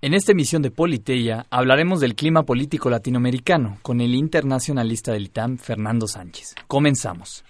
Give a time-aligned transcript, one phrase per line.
[0.00, 5.58] En esta emisión de Politeya hablaremos del clima político latinoamericano con el internacionalista del ITAM,
[5.58, 6.54] Fernando Sánchez.
[6.68, 7.44] Comenzamos.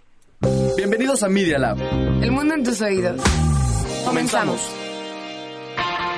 [0.75, 1.79] Bienvenidos a Media Lab.
[2.23, 3.21] El mundo en tus oídos.
[4.03, 4.67] Comenzamos.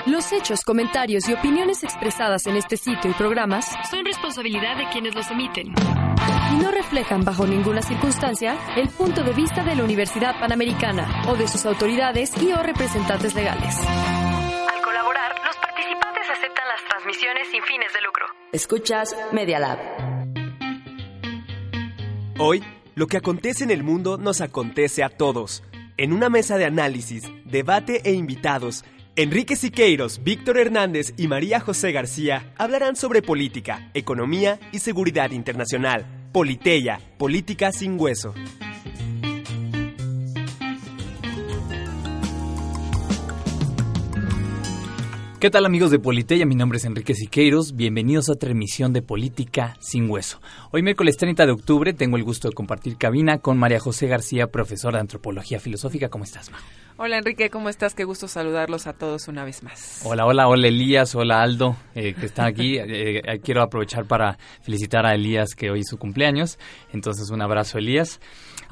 [0.06, 5.17] Los hechos, comentarios y opiniones expresadas en este sitio y programas son responsabilidad de quienes
[5.17, 5.74] los emiten
[6.53, 11.35] y no reflejan bajo ninguna circunstancia el punto de vista de la Universidad Panamericana o
[11.35, 13.74] de sus autoridades y o representantes legales.
[17.20, 18.24] Sin fines de lucro.
[18.51, 19.78] Escuchas Media Lab.
[22.38, 25.62] Hoy, lo que acontece en el mundo nos acontece a todos.
[25.98, 28.84] En una mesa de análisis, debate e invitados,
[29.16, 36.06] Enrique Siqueiros, Víctor Hernández y María José García hablarán sobre política, economía y seguridad internacional.
[36.33, 38.33] Politeya, política sin hueso.
[45.41, 46.45] ¿Qué tal amigos de Politeya?
[46.45, 47.75] Mi nombre es Enrique Siqueiros.
[47.75, 50.39] Bienvenidos a otra emisión de Política sin Hueso.
[50.70, 54.48] Hoy miércoles 30 de octubre tengo el gusto de compartir cabina con María José García,
[54.48, 56.11] profesora de Antropología Filosófica.
[56.11, 56.59] ¿Cómo estás, Ma?
[57.03, 57.95] Hola Enrique, ¿cómo estás?
[57.95, 60.03] Qué gusto saludarlos a todos una vez más.
[60.05, 62.79] Hola, hola, hola Elías, hola Aldo, eh, que están aquí.
[62.91, 66.59] Eh, eh, quiero aprovechar para felicitar a Elías que hoy es su cumpleaños.
[66.92, 68.20] Entonces un abrazo Elías.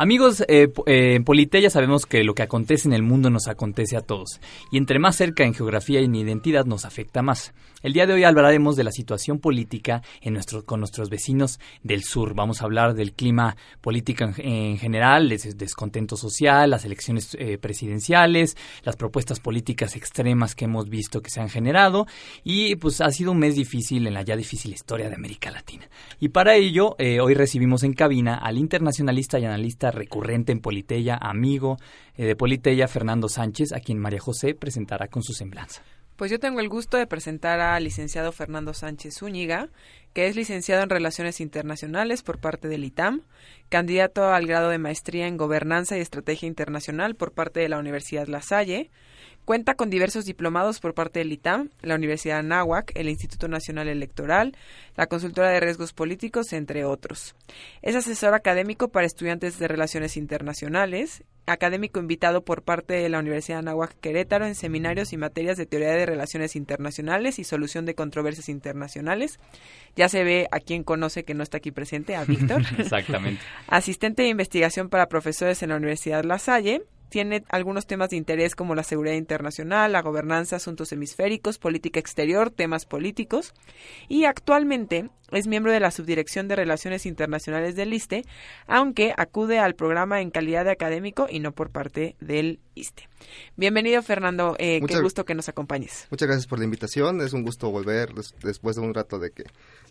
[0.01, 3.97] Amigos, eh, eh, en Politeya sabemos que lo que acontece en el mundo nos acontece
[3.97, 4.41] a todos.
[4.71, 7.53] Y entre más cerca en geografía y en identidad nos afecta más.
[7.81, 12.35] El día de hoy hablaremos de la situación política en con nuestros vecinos del sur.
[12.35, 17.57] Vamos a hablar del clima político en, en general, del descontento social, las elecciones eh,
[17.57, 22.07] presidenciales, las propuestas políticas extremas que hemos visto que se han generado.
[22.43, 25.89] Y pues ha sido un mes difícil en la ya difícil historia de América Latina.
[26.19, 31.17] Y para ello, eh, hoy recibimos en cabina al internacionalista y analista recurrente en Politeya,
[31.17, 31.77] amigo
[32.17, 35.83] eh, de Politeya, Fernando Sánchez, a quien María José presentará con su semblanza.
[36.19, 39.69] Pues yo tengo el gusto de presentar al licenciado Fernando Sánchez Zúñiga,
[40.13, 43.23] que es licenciado en Relaciones Internacionales por parte del ITAM,
[43.69, 48.27] candidato al grado de maestría en Gobernanza y Estrategia Internacional por parte de la Universidad
[48.27, 48.91] La Salle,
[49.49, 54.55] Cuenta con diversos diplomados por parte del ITAM, la Universidad Anáhuac, el Instituto Nacional Electoral,
[54.95, 57.35] la Consultora de Riesgos Políticos, entre otros.
[57.81, 63.61] Es asesor académico para estudiantes de Relaciones Internacionales, académico invitado por parte de la Universidad
[63.61, 68.51] Anáhuac Querétaro en seminarios y materias de teoría de relaciones internacionales y solución de controversias
[68.51, 69.41] internacionales.
[69.97, 72.65] Ya se ve a quien conoce que no está aquí presente, a Víctor.
[72.77, 73.41] Exactamente.
[73.67, 78.55] Asistente de investigación para profesores en la Universidad La Salle tiene algunos temas de interés
[78.55, 83.55] como la seguridad internacional, la gobernanza, asuntos hemisféricos, política exterior, temas políticos.
[84.09, 88.25] Y actualmente es miembro de la Subdirección de Relaciones Internacionales del ISTE,
[88.67, 93.09] aunque acude al programa en calidad de académico y no por parte del ISTE.
[93.57, 96.07] Bienvenido Fernando, eh, qué gusto que nos acompañes.
[96.11, 99.31] Muchas gracias por la invitación, es un gusto volver des después de un rato de
[99.31, 99.45] que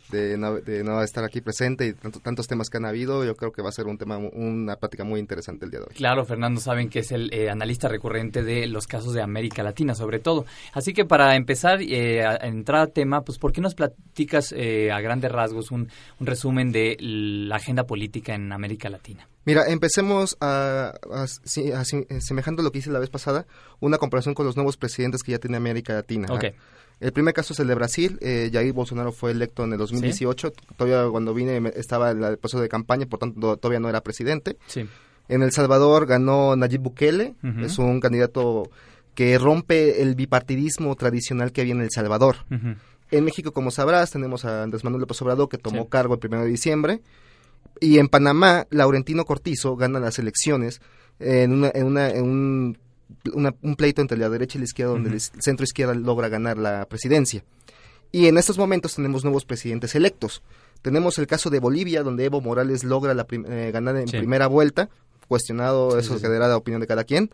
[0.09, 3.35] de no, de no, estar aquí presente y tanto, tantos temas que han habido, yo
[3.35, 5.95] creo que va a ser un tema, una plática muy interesante el día de hoy.
[5.95, 9.95] Claro, Fernando, saben que es el eh, analista recurrente de los casos de América Latina,
[9.95, 10.45] sobre todo.
[10.73, 14.53] Así que para empezar, eh, a, a entrar al tema, pues, ¿por qué nos platicas
[14.55, 15.89] eh, a grandes rasgos un,
[16.19, 19.27] un, resumen de la agenda política en América Latina?
[19.45, 21.85] Mira, empecemos a, a, a, a,
[22.21, 23.45] semejando lo que hice la vez pasada,
[23.79, 26.27] una comparación con los nuevos presidentes que ya tiene América Latina.
[26.33, 26.53] Okay.
[26.99, 28.17] El primer caso es el de Brasil.
[28.21, 30.49] Eh, Jair Bolsonaro fue electo en el 2018.
[30.49, 30.75] ¿Sí?
[30.75, 34.57] Todavía cuando vine estaba en el proceso de campaña, por tanto todavía no era presidente.
[34.65, 34.87] Sí.
[35.29, 37.35] En El Salvador ganó Nayib Bukele.
[37.43, 37.65] Uh -huh.
[37.65, 38.69] Es un candidato
[39.13, 42.37] que rompe el bipartidismo tradicional que había en El Salvador.
[42.49, 42.75] Uh -huh.
[43.11, 45.89] En México, como sabrás, tenemos a Andrés Manuel López Obrador que tomó sí.
[45.89, 47.01] cargo el 1 de diciembre.
[47.79, 50.81] Y en Panamá, Laurentino Cortizo gana las elecciones
[51.19, 52.77] en, una, en, una, en un
[53.33, 55.31] una, un pleito entre la derecha y la izquierda, donde uh -huh.
[55.35, 57.43] el centro izquierda logra ganar la presidencia.
[58.11, 60.41] Y en estos momentos tenemos nuevos presidentes electos.
[60.81, 64.17] Tenemos el caso de Bolivia, donde Evo Morales logra la eh, ganar en sí.
[64.17, 64.89] primera vuelta,
[65.27, 67.31] cuestionado, sí, eso quedará de opinión de cada quien.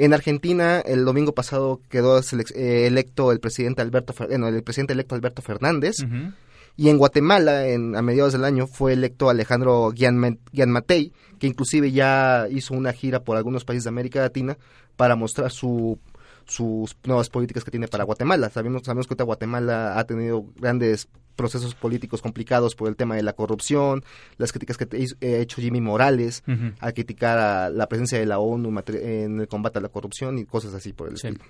[0.00, 5.16] En Argentina, el domingo pasado quedó eh, electo el presidente Alberto, bueno, el presidente electo
[5.16, 5.96] Alberto Fernández.
[6.04, 6.34] Uh -huh.
[6.76, 12.46] Y en Guatemala, en, a mediados del año, fue electo Alejandro Gianmatei, que inclusive ya
[12.48, 14.56] hizo una gira por algunos países de América Latina
[14.94, 15.98] para mostrar su,
[16.44, 18.50] sus nuevas políticas que tiene para Guatemala.
[18.50, 21.08] Sabemos, sabemos que Guatemala ha tenido grandes
[21.38, 24.04] procesos políticos complicados por el tema de la corrupción,
[24.36, 26.74] las críticas que ha hecho Jimmy Morales uh -huh.
[26.80, 30.44] a criticar a la presencia de la ONU en el combate a la corrupción y
[30.44, 31.28] cosas así por el sí.
[31.28, 31.44] estilo.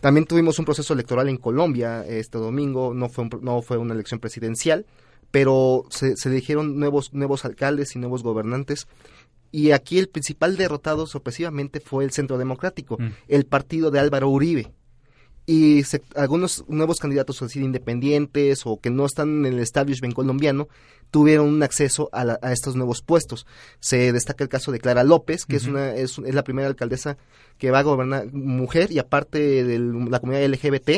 [0.00, 3.92] También tuvimos un proceso electoral en Colombia este domingo, no fue, un, no fue una
[3.92, 4.86] elección presidencial,
[5.30, 8.88] pero se, se eligieron nuevos, nuevos alcaldes y nuevos gobernantes.
[9.52, 13.08] Y aquí el principal derrotado sorpresivamente fue el Centro Democrático, mm.
[13.28, 14.72] el partido de Álvaro Uribe.
[15.46, 15.82] Y
[16.14, 20.68] algunos nuevos candidatos así independientes o que no están en el establishment colombiano
[21.10, 23.46] tuvieron un acceso a, estos nuevos puestos.
[23.80, 27.16] Se destaca el caso de Clara López, que es, una, es, la primera alcaldesa
[27.58, 30.90] que va a gobernar mujer y aparte de la comunidad LGBT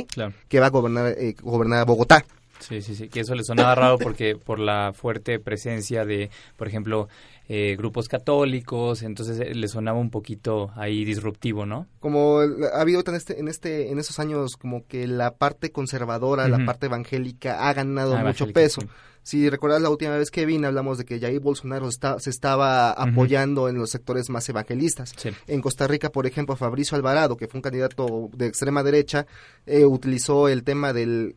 [0.48, 2.24] que va a gobernar, eh, gobernar Bogotá.
[2.62, 6.68] Sí, sí, sí, que eso le sonaba raro porque por la fuerte presencia de, por
[6.68, 7.08] ejemplo,
[7.48, 11.86] eh, grupos católicos, entonces eh, le sonaba un poquito ahí disruptivo, ¿no?
[12.00, 16.48] Como ha habido en este, en este, en esos años como que la parte conservadora,
[16.48, 18.82] la parte evangélica ha ganado ah, mucho peso.
[19.22, 23.68] Si recuerdas la última vez que vine, hablamos de que Jair Bolsonaro se estaba apoyando
[23.68, 25.14] en los sectores más evangelistas.
[25.46, 29.26] En Costa Rica, por ejemplo, Fabricio Alvarado, que fue un candidato de extrema derecha,
[29.64, 31.36] eh, utilizó el tema del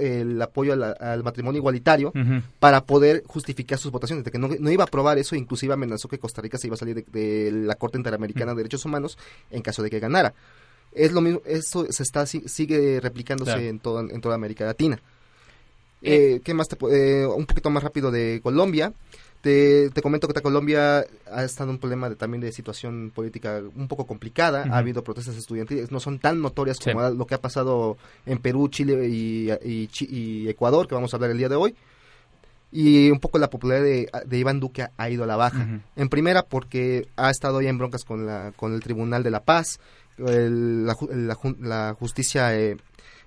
[0.00, 2.12] el, apoyo al, matrimonio igualitario
[2.58, 6.18] para poder justificar sus votaciones, de que no, iba a aprobar eso, inclusive amenazó que
[6.18, 9.18] Costa Rica se iba a salir de, la Corte Interamericana de Derechos Humanos
[9.50, 10.32] en caso de que ganara.
[10.92, 14.98] Es lo mismo, eso se está sigue replicándose en toda en toda América Latina.
[16.02, 16.68] Eh, ¿Qué más?
[16.68, 18.92] Te, eh, un poquito más rápido de Colombia.
[19.40, 23.86] Te, comento que Colombia ha estado en un problema de, también de situación política un
[23.86, 24.64] poco complicada.
[24.70, 27.96] Ha habido protestas estudiantiles, no son tan notorias como lo que ha pasado
[28.26, 31.74] en Perú, Chile y, Ecuador, que vamos a hablar el día de hoy.
[32.70, 35.80] Y un poco la popularidad de, Iván Duque ha, ido a la baja.
[35.96, 39.44] En primera, porque ha estado ya en broncas con, la, con el Tribunal de la
[39.44, 39.78] Paz,
[40.18, 40.96] la,
[41.60, 42.76] la, justicia eh,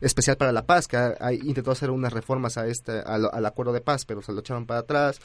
[0.02, 3.82] especial para la paz, que ha, intentado hacer unas reformas a este, al, acuerdo de
[3.82, 5.20] paz, pero se lo echaron para atrás.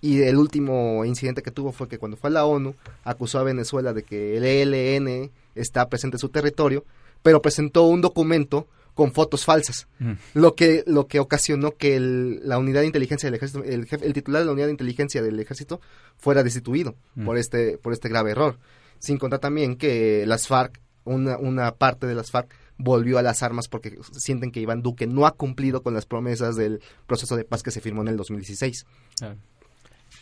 [0.00, 3.42] Y el último incidente que tuvo fue que cuando fue a la ONU, acusó a
[3.42, 6.84] Venezuela de que el ELN está presente en su territorio,
[7.22, 10.12] pero presentó un documento con fotos falsas, mm.
[10.34, 14.42] lo que lo que ocasionó que la unidad de inteligencia del ejército, el, el, titular
[14.42, 15.80] de la unidad de inteligencia del ejército
[16.16, 17.24] fuera destituido mm.
[17.24, 18.58] por este por este grave error.
[18.98, 23.42] Sin contar también que las FARC, una, una parte de las FARC volvió a las
[23.42, 27.44] armas porque sienten que Iván Duque no ha cumplido con las promesas del proceso de
[27.44, 28.86] paz que se firmó en el 2016.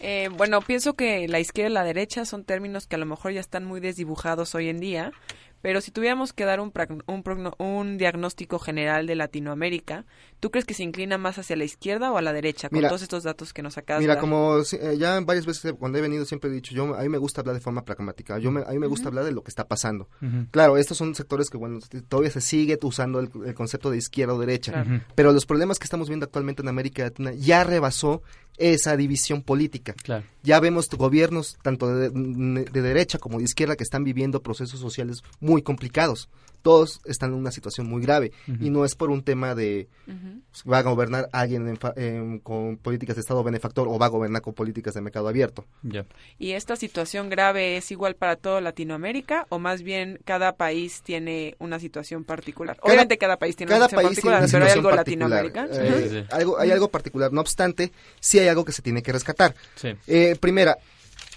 [0.01, 3.33] Eh, bueno, pienso que la izquierda y la derecha son términos que a lo mejor
[3.33, 5.13] ya están muy desdibujados hoy en día,
[5.67, 6.73] pero si tuviéramos que dar un,
[7.09, 10.05] un, un, diagnóstico general de Latinoamérica,
[10.39, 13.03] ¿tú crees que se inclina más hacia la izquierda o a la derecha con todos
[13.03, 14.25] estos datos que nos acabas mira, de dar?
[14.25, 17.09] Mira, como eh, ya varias veces cuando he venido siempre he dicho, yo a mí
[17.09, 19.51] me gusta hablar de forma pragmática, yo a mí me gusta hablar de lo que
[19.51, 20.09] está pasando.
[20.53, 24.39] Claro, estos son sectores que bueno, todavía se sigue usando el, concepto de izquierda o
[24.39, 24.87] derecha,
[25.17, 28.23] pero los problemas que estamos viendo actualmente en América Latina ya rebasó
[28.59, 29.95] esa división política.
[30.43, 32.11] Ya vemos gobiernos tanto de,
[32.71, 36.29] derecha como de izquierda que están viviendo procesos sociales muy complicados.
[36.63, 39.89] Todos están en una situación muy grave y no es por un tema de
[40.69, 41.79] va a gobernar alguien
[42.43, 45.65] con políticas de Estado benefactor o va a gobernar con políticas de mercado abierto.
[46.39, 51.55] ¿Y esta situación grave es igual para toda Latinoamérica o más bien cada país tiene
[51.59, 52.77] una situación particular?
[52.83, 55.69] Obviamente cada país tiene una situación particular, pero hay algo Latinoamérica.
[55.71, 57.33] Eh, hay algo particular.
[57.33, 59.55] No obstante, sí hay algo que se tiene que rescatar.
[60.07, 60.79] Eh, primera,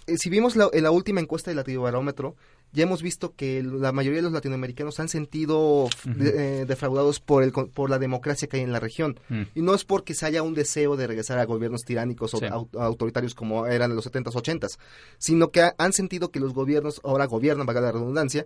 [0.08, 2.36] eh, si vimos la, en la última encuesta del Latinobarómetro,
[2.72, 5.90] ya hemos visto que la mayoría de los latinoamericanos han sentido
[6.20, 9.20] eh, defraudados por, el, por la democracia que hay en la región.
[9.30, 9.42] Mm.
[9.56, 13.34] Y no es porque se haya un deseo de regresar a gobiernos tiránicos o autoritarios
[13.34, 14.78] como eran en los 70s, 80s,
[15.18, 18.46] sino que han sentido que los gobiernos ahora gobiernan, valga la redundancia,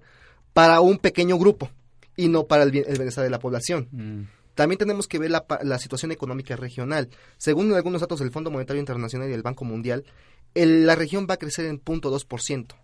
[0.54, 1.70] para un pequeño grupo
[2.16, 3.90] y no para el, bienestar de la población.
[3.92, 4.22] Mm.
[4.56, 7.10] También tenemos que ver la, la, situación económica regional.
[7.38, 10.06] Según algunos datos del Fondo Monetario Internacional y del Banco Mundial,
[10.54, 12.76] la región va a crecer en 0.2%.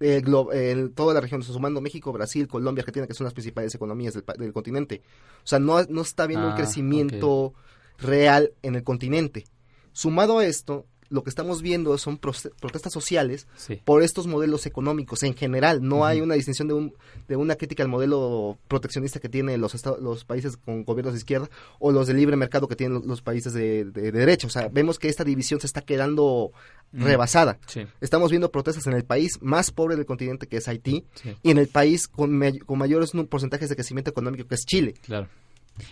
[0.00, 4.52] El, toda la región, sumando México, Brasil, Colombia, Argentina, que son las principales economías del,
[4.52, 5.02] continente.
[5.44, 7.54] O sea, no, no está habiendo un ah, crecimiento
[7.98, 9.44] real en el continente.
[9.92, 13.46] Sumado a esto, lo que estamos viendo son protestas sociales
[13.84, 15.86] por estos modelos económicos en general.
[15.86, 16.94] No hay una distinción de, un,
[17.28, 21.50] de una crítica al modelo proteccionista que tienen los, los países con gobiernos de izquierda
[21.78, 24.46] o los de libre mercado que tienen los, países de, derecha.
[24.46, 26.52] O sea, vemos que esta división se está quedando
[26.92, 27.04] mm.
[27.04, 27.58] rebasada.
[28.00, 31.04] Estamos viendo protestas en el país más pobre del continente que es Haití
[31.42, 34.94] y en el país con, con mayores porcentajes de crecimiento económico que es Chile.
[35.02, 35.28] Claro.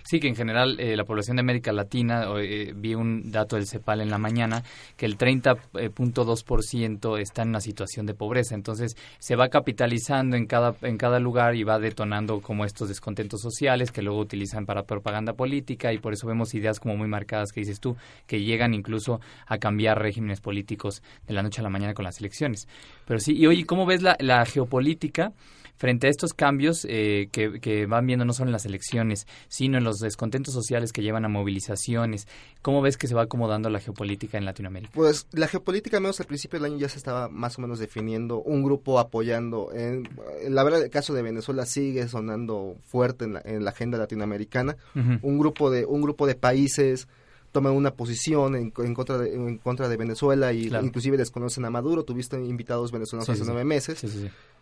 [0.02, 3.66] Sí, que en general eh, la población de América Latina, eh, vi un dato del
[3.66, 4.62] CEPAL en la mañana,
[4.96, 8.54] que el 30.2% eh, está en una situación de pobreza.
[8.54, 13.40] Entonces se va capitalizando en cada, en cada lugar y va detonando como estos descontentos
[13.40, 17.52] sociales que luego utilizan para propaganda política y por eso vemos ideas como muy marcadas
[17.52, 17.96] que dices tú,
[18.26, 22.20] que llegan incluso a cambiar regímenes políticos de la noche a la mañana con las
[22.20, 22.68] elecciones.
[23.06, 25.32] Pero sí, y oye, ¿cómo ves la, la geopolítica?
[25.80, 29.78] Frente a estos cambios eh, que, que, van viendo no solo en las elecciones, sino
[29.78, 32.28] en los descontentos sociales que llevan a movilizaciones,
[32.60, 34.92] ¿cómo ves que se va acomodando la geopolítica en Latinoamérica?
[34.92, 37.78] Pues la geopolítica, al menos al principio del año, ya se estaba más o menos
[37.78, 39.70] definiendo, un grupo apoyando.
[39.72, 40.06] En,
[40.50, 44.76] la verdad, el caso de Venezuela sigue sonando fuerte en la, en la agenda latinoamericana.
[44.94, 47.08] Un grupo de un grupo de países
[47.52, 52.04] toman una posición en, contra de, en contra de Venezuela y inclusive desconocen a Maduro.
[52.04, 54.04] Tuviste invitados venezolanos hace nueve meses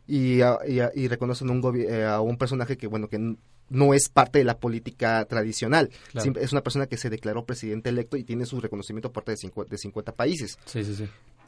[0.08, 3.36] y, y, reconocen un eh, a un personaje que bueno que
[3.68, 5.90] no es parte de la política tradicional.
[6.14, 9.36] Es una persona que se declaró presidente electo y tiene su reconocimiento por parte de
[9.36, 10.58] 50, de 50 países.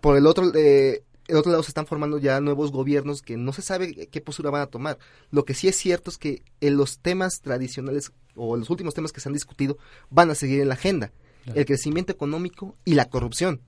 [0.02, 3.54] Por el otro, eh, el otro lado se están formando ya nuevos gobiernos que no
[3.54, 4.98] se sabe qué postura van a tomar.
[5.30, 9.12] Lo que sí es cierto es que en los temas tradicionales o los últimos temas
[9.12, 9.78] que se han discutido
[10.10, 11.12] van a seguir en la agenda
[11.54, 13.62] el crecimiento económico y la corrupción.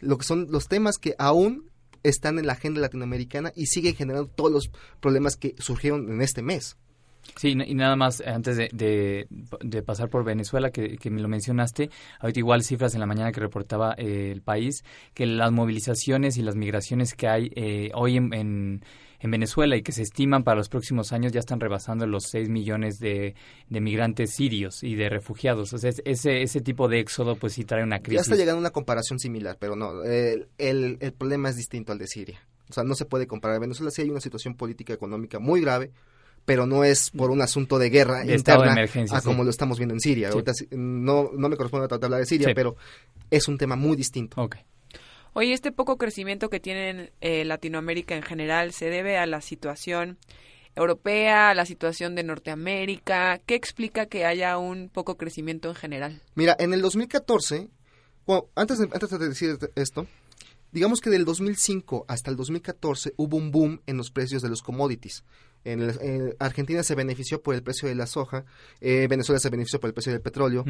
[0.00, 1.70] Lo que son los temas que aún
[2.10, 6.42] están en la agenda latinoamericana y siguen generando todos los problemas que surgieron en este
[6.42, 6.76] mes.
[7.36, 9.26] Sí, y nada más, eh, antes de,
[9.84, 13.94] pasar por Venezuela, que, me lo mencionaste, ahorita igual cifras en la mañana que reportaba
[13.96, 14.84] eh, el país,
[15.14, 18.82] que las movilizaciones y las migraciones que hay eh, hoy en
[19.20, 22.98] Venezuela y que se estiman para los próximos años ya están rebasando los 6 millones
[22.98, 23.34] de,
[23.68, 25.72] de migrantes sirios y de refugiados.
[25.72, 28.16] O sea, ese, ese tipo de éxodo pues sí trae una crisis.
[28.16, 31.98] Ya está llegando una comparación similar, pero no, el, el, el problema es distinto al
[31.98, 32.40] de Siria.
[32.70, 33.56] O sea, no se puede comparar.
[33.56, 35.90] En Venezuela sí hay una situación política económica muy grave,
[36.44, 38.74] pero no es por un asunto de guerra interna
[39.10, 40.30] a como lo estamos viendo en Siria.
[40.30, 42.76] Ahorita no, no me corresponde tratar de hablar de Siria, pero
[43.30, 44.40] es un tema muy distinto.
[44.40, 44.62] Okay.
[45.32, 50.18] Oye, este poco crecimiento que tiene eh, Latinoamérica en general se debe a la situación
[50.74, 53.40] europea, a la situación de Norteamérica.
[53.44, 56.22] ¿Qué explica que haya un poco crecimiento en general?
[56.34, 57.68] Mira, en el 2014,
[58.26, 60.06] bueno, antes de, antes de decir esto,
[60.72, 64.62] digamos que del 2005 hasta el 2014 hubo un boom en los precios de los
[64.62, 65.24] commodities.
[65.64, 68.44] En, Argentina se benefició por el precio de la soja,
[68.80, 70.64] eh, Venezuela se benefició por el precio del petróleo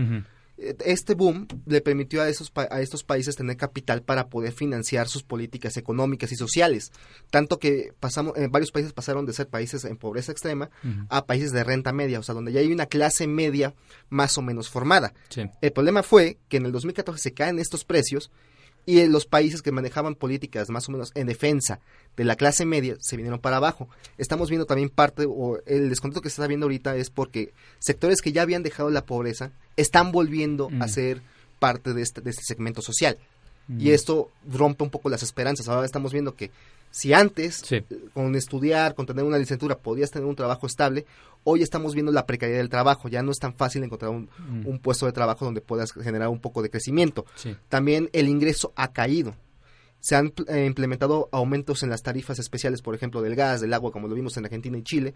[0.58, 5.22] este boom le permitió a, esos, a estos países tener capital para poder financiar sus
[5.22, 6.92] políticas económicas y sociales.
[7.30, 10.70] Tanto que pasamos, en varios países pasaron de ser países en pobreza extrema
[11.08, 13.74] a países de renta media, o sea, donde ya hay una clase media
[14.08, 15.14] más o menos formada.
[15.60, 18.30] El problema fue que en el 2014 se caen estos precios
[18.88, 21.78] y los países que manejaban políticas más o menos en defensa
[22.16, 23.86] de la clase media se vinieron para abajo.
[24.16, 28.22] Estamos viendo también parte, o el descontento que se está viendo ahorita es porque sectores
[28.22, 30.88] que ya habían dejado la pobreza están volviendo a mm.
[30.88, 31.20] ser
[31.58, 33.18] parte de este, de este segmento social.
[33.68, 33.92] Y mm.
[33.92, 35.68] esto rompe un poco las esperanzas.
[35.68, 36.50] Ahora estamos viendo que
[36.90, 37.62] si antes,
[38.14, 41.06] con estudiar, con tener una licenciatura, podías tener un trabajo estable,
[41.44, 43.08] hoy estamos viendo la precariedad del trabajo.
[43.08, 44.78] Ya no es tan fácil encontrar un, mm.
[44.78, 47.26] puesto de trabajo donde puedas generar un poco de crecimiento.
[47.68, 49.34] También el ingreso ha caído.
[50.00, 53.90] Se han eh, implementado aumentos en las tarifas especiales, por ejemplo, del gas, del agua,
[53.90, 55.14] como lo vimos en Argentina y Chile.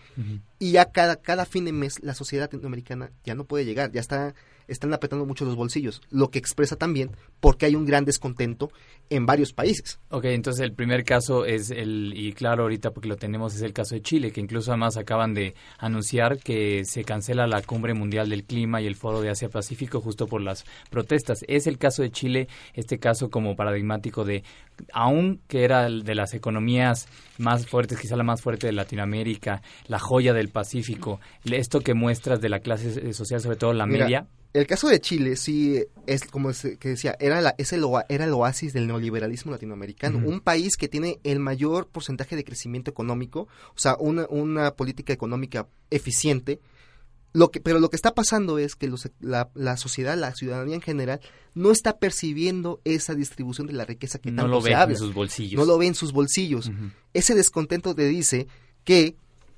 [0.58, 4.00] Y ya cada, cada fin de mes la sociedad latinoamericana ya no puede llegar, ya
[4.00, 4.34] está
[4.68, 8.70] están apretando mucho los bolsillos, lo que expresa también porque hay un gran descontento
[9.10, 10.00] en varios países.
[10.10, 13.72] Ok, entonces el primer caso es el, y claro ahorita porque lo tenemos, es el
[13.72, 18.30] caso de Chile, que incluso además acaban de anunciar que se cancela la cumbre mundial
[18.30, 21.40] del clima y el foro de Asia-Pacífico justo por las protestas.
[21.48, 24.44] Es el caso de Chile, este caso como paradigmático de,
[24.92, 29.98] aun que era de las economías más fuertes, quizá la más fuerte de Latinoamérica, la
[29.98, 34.66] joya del Pacífico, esto que muestras de la clase social, sobre todo la media, el
[34.66, 38.72] caso de Chile sí es como que decía, era la, es el, era el oasis
[38.72, 43.96] del neoliberalismo latinoamericano, un país que tiene el mayor porcentaje de crecimiento económico, o sea,
[43.98, 46.60] una, una política económica eficiente.
[47.34, 50.82] Lo que, pero lo que está pasando es que la, la, sociedad, la ciudadanía en
[50.82, 51.20] general,
[51.54, 55.14] no está percibiendo esa distribución de la riqueza que no tanto lo ve en sus
[55.14, 55.58] bolsillos.
[55.58, 56.70] No lo ve en sus bolsillos.
[57.14, 58.48] Ese descontento te dice
[58.84, 59.16] que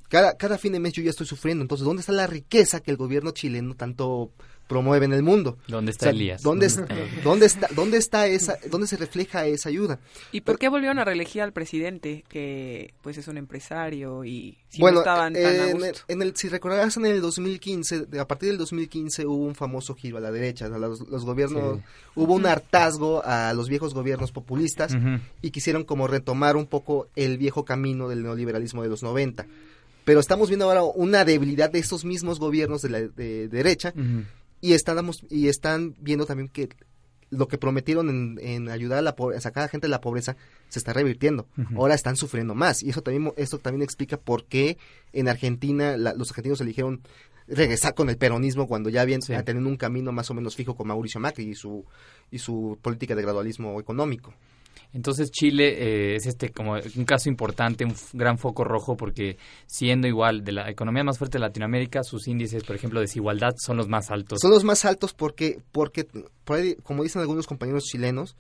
[0.09, 1.63] cada, cada fin de mes yo ya estoy sufriendo.
[1.63, 4.31] Entonces, ¿dónde está la riqueza que el gobierno chileno tanto
[4.75, 5.57] promueve en el mundo.
[5.69, 6.43] ¿Dónde está Elías?
[6.43, 6.67] ¿dónde,
[7.23, 10.01] ¿dónde, está, ¿Dónde está esa, dónde se refleja esa ayuda?
[10.33, 14.81] ¿Y por qué volvieron a reelegir al presidente, que pues es un empresario y si
[14.81, 15.45] bueno, no estaban tan
[16.09, 20.19] en, el, si recordarás en el 2015, a partir del 2015 hubo un famoso giro
[20.19, 21.79] a la derecha, los, gobiernos,
[22.17, 24.97] hubo un hartazgo a los viejos gobiernos populistas
[25.41, 29.47] y quisieron como retomar un poco el viejo camino del neoliberalismo de los 90
[30.05, 33.93] pero estamos viendo ahora una debilidad de esos mismos gobiernos de la de, derecha
[34.65, 36.71] y están, y están viendo también que
[37.29, 40.37] lo que prometieron en, ayudar a, la sacar a la gente de la pobreza
[40.71, 41.47] se está revirtiendo.
[41.77, 43.31] Ahora están sufriendo más y eso también
[43.63, 44.79] también explica por qué
[45.13, 47.03] en Argentina los argentinos eligieron
[47.47, 50.89] regresar con el peronismo cuando ya habían tenido un camino más o menos fijo con
[50.89, 51.85] Mauricio Macri y su
[52.31, 54.33] y su política de gradualismo económico.
[54.95, 59.37] Entonces Chile eh, es este como un caso importante, un gran foco rojo porque
[59.67, 63.55] siendo igual de la economía más fuerte de Latinoamérica, sus índices, por ejemplo, de desigualdad
[63.59, 64.41] son los más altos.
[64.41, 66.07] Son los más altos porque, porque
[66.85, 68.37] como dicen algunos compañeros chilenos,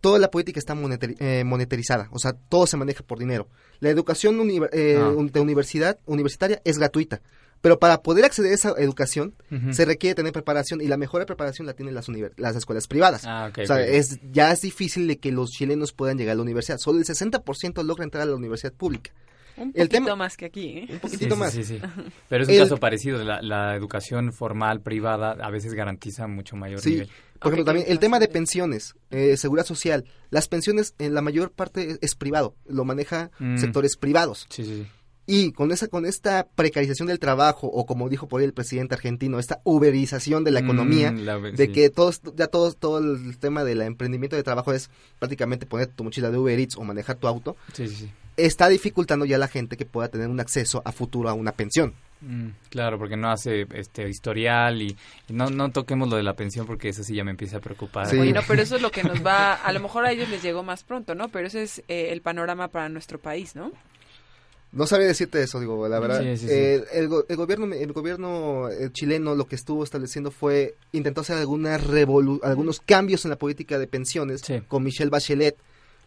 [0.00, 0.74] toda la política está
[1.20, 3.46] eh, monetarizada, o sea, todo se maneja por dinero.
[3.80, 4.40] La educación
[4.72, 5.12] eh, ah.
[5.30, 7.20] de universidad universitaria es gratuita.
[7.60, 9.34] Pero para poder acceder a esa educación
[9.70, 13.22] se requiere tener preparación y la mejor preparación la tienen las, las escuelas privadas.
[13.26, 16.42] Ah, o sea, es, ya es difícil de que los chilenos puedan llegar a la
[16.42, 16.78] universidad.
[16.78, 19.10] Solo el 60% logra entrar a la universidad pública.
[19.56, 20.86] Un poquito tema, más que aquí, ¿eh?
[20.88, 21.52] Un poquitito más.
[21.52, 21.80] Sí, sí,
[22.28, 23.22] Pero es un caso parecido.
[23.24, 27.08] La, la, educación formal, privada, a veces garantiza mucho mayor nivel.
[27.40, 30.04] Por ejemplo, también el tema de pensiones, eh, seguridad social.
[30.30, 32.54] Las pensiones, en la mayor parte es, privado.
[32.66, 33.58] Lo maneja mm.
[33.58, 34.46] sectores privados.
[34.50, 34.86] Sí, sí, sí.
[35.30, 38.94] Y con esa con esta precarización del trabajo o como dijo por ahí el presidente
[38.94, 43.62] argentino, esta uberización de la economía, mm, de que todos ya todo todo el tema
[43.62, 47.28] del emprendimiento de trabajo es prácticamente poner tu mochila de Uber Eats o manejar tu
[47.28, 47.56] auto.
[48.38, 51.52] Está dificultando ya a la gente que pueda tener un acceso a futuro a una
[51.52, 51.92] pensión.
[52.22, 54.96] Mm, claro, porque no hace este historial y,
[55.28, 58.16] no, no toquemos lo de la pensión porque eso sí ya me empieza a preocupar.
[58.16, 60.62] Bueno, pero eso es lo que nos va, a lo mejor a ellos les llegó
[60.62, 61.28] más pronto, ¿no?
[61.28, 63.72] Pero ese es eh, el panorama para nuestro país, ¿no?
[64.70, 66.22] No sabía decirte eso, digo, la verdad.
[66.22, 71.76] Eh, el, gobierno, el gobierno eh, chileno lo que estuvo estableciendo fue, intentó hacer alguna
[71.76, 75.56] algunos cambios en la política de pensiones con Michelle Bachelet,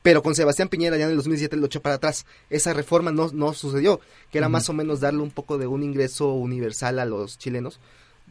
[0.04, 2.26] pero con Sebastián Piñera ya en el 2007 lo echó para atrás.
[2.52, 4.00] Esa reforma no, no sucedió,
[4.32, 7.80] que era más o menos darle un poco de un ingreso universal a los chilenos.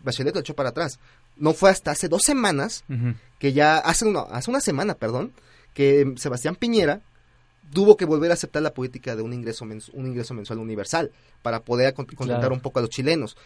[0.05, 1.01] Bachelet lo echó para atrás.
[1.37, 2.85] No fue hasta hace dos semanas,
[3.41, 5.33] que ya, hace una, hace una semana, perdón,
[5.75, 7.01] que Sebastián Piñera
[7.73, 11.11] tuvo que volver a aceptar la política de un ingreso, un ingreso mensual universal
[11.43, 13.37] para poder contentar un poco a los chilenos.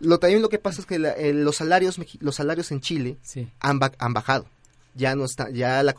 [0.00, 3.16] Lo también lo que pasa es que los salarios los salarios en Chile
[3.60, 4.46] han, han, bajado.
[4.94, 5.94] Ya no está ya la,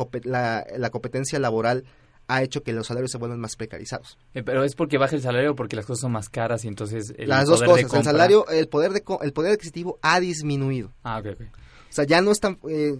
[0.78, 1.84] la, competencia laboral
[2.28, 4.18] ha hecho que los salarios se vuelvan más precarizados.
[4.34, 6.68] Eh, pero es porque baja el salario o porque las cosas son más caras y
[6.68, 7.92] entonces las dos cosas.
[7.92, 10.92] El salario, el poder de el poder adquisitivo ha disminuido.
[11.04, 13.00] Ah, ok, O sea, ya no están eh,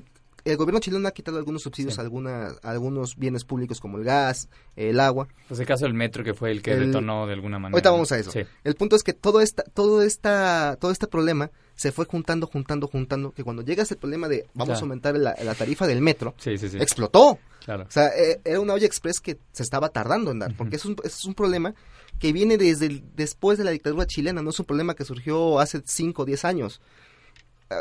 [0.52, 5.00] el gobierno chileno ha quitado algunos subsidios a, algunos bienes públicos como el gas, el
[5.00, 5.28] agua.
[5.48, 7.76] Pues el caso del metro que fue el que detonó de alguna manera.
[7.76, 8.32] Ahorita vamos a eso.
[8.64, 12.88] El punto es que todo esta, todo esta, todo este problema se fue juntando, juntando,
[12.88, 17.40] juntando, que cuando llegas el problema de vamos a aumentar la, tarifa del metro, explotó.
[17.66, 17.84] Claro.
[17.84, 20.86] O sea, e, era una olla express que se estaba tardando en dar, porque es,
[20.86, 21.76] un, es un problema
[22.18, 25.82] que viene desde después de la dictadura chilena, no es un problema que surgió hace
[25.84, 26.82] 5 o 10 años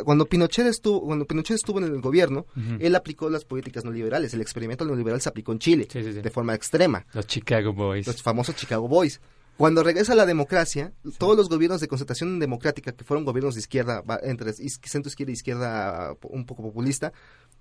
[0.05, 2.47] cuando Pinochet estuvo cuando Pinochet estuvo en el gobierno
[2.79, 7.07] él aplicó las políticas neoliberales el experimento neoliberal se aplicó en Chile de forma extrema.
[7.13, 8.07] Los Chicago Boys.
[8.07, 9.21] Los famosos Chicago Boys.
[9.57, 14.03] Cuando regresa la democracia todos los gobiernos de concentración democrática que fueron gobiernos de izquierda
[14.23, 17.13] entre centro izquierda y izquierda un poco populista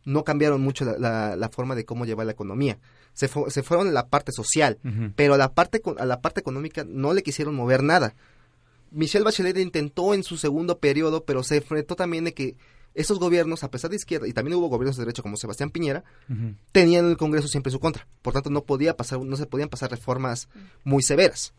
[0.04, 2.78] no cambiaron mucho la, forma de cómo llevar la economía.
[3.14, 4.78] Se, se fueron a la parte social
[5.16, 8.14] pero a la parte a la parte económica no le quisieron mover nada
[8.96, 12.56] Michelle Bachelet intentó en su segundo periodo, pero se enfrentó también de que
[12.94, 16.06] esos gobiernos, a pesar de izquierda, y también hubo gobiernos de derecha como Sebastián Piñera,
[16.72, 18.08] tenían el Congreso siempre en su contra.
[18.22, 20.48] Por tanto, no podía pasar, no se podían pasar reformas
[20.86, 21.54] muy severas.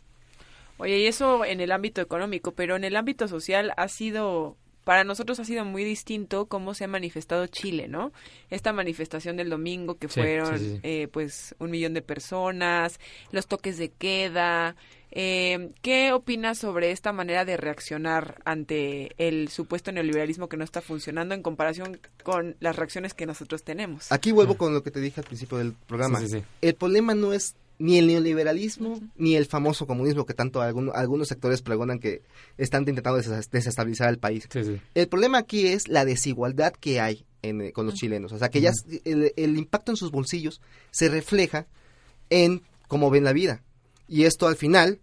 [0.78, 5.02] Oye, y eso en el ámbito económico, pero en el ámbito social ha sido para
[5.02, 8.12] nosotros ha sido muy distinto cómo se ha manifestado Chile, ¿no?
[8.50, 13.00] Esta manifestación del domingo que fueron Eh, pues un millón de personas,
[13.32, 14.76] los toques de queda.
[15.10, 20.80] Eh, ¿Qué opinas sobre esta manera de reaccionar ante el supuesto neoliberalismo que no está
[20.80, 24.12] funcionando en comparación con las reacciones que nosotros tenemos?
[24.12, 26.20] Aquí vuelvo con lo que te dije al principio del programa.
[26.62, 31.62] el problema no es ni el neoliberalismo ni el famoso comunismo que tanto algunos sectores
[31.62, 32.22] pregonan que
[32.56, 34.48] están intentando desestabilizar el país.
[34.94, 38.32] El problema aquí es la desigualdad que hay eh, con los chilenos.
[38.32, 38.72] O sea, que ya
[39.04, 40.60] el, impacto en sus bolsillos
[40.90, 41.66] se refleja
[42.30, 43.62] en cómo ven la vida.
[44.08, 45.00] Y esto al final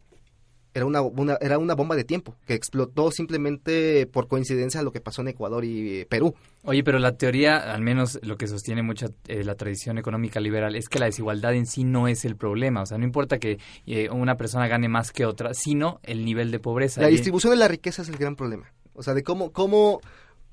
[0.73, 1.01] era una,
[1.39, 5.65] era una bomba de tiempo que explotó simplemente por coincidencia lo que pasó en Ecuador
[5.65, 6.33] y eh, Perú.
[6.63, 10.75] Oye, pero la teoría, al menos lo que sostiene mucha eh, la tradición económica liberal,
[10.75, 12.81] es que la desigualdad en sí no es el problema.
[12.81, 16.51] O sea, no importa que eh, una persona gane más que otra, sino el nivel
[16.51, 17.01] de pobreza.
[17.01, 18.71] La distribución de la riqueza es el gran problema.
[18.95, 20.01] O sea, de cómo, cómo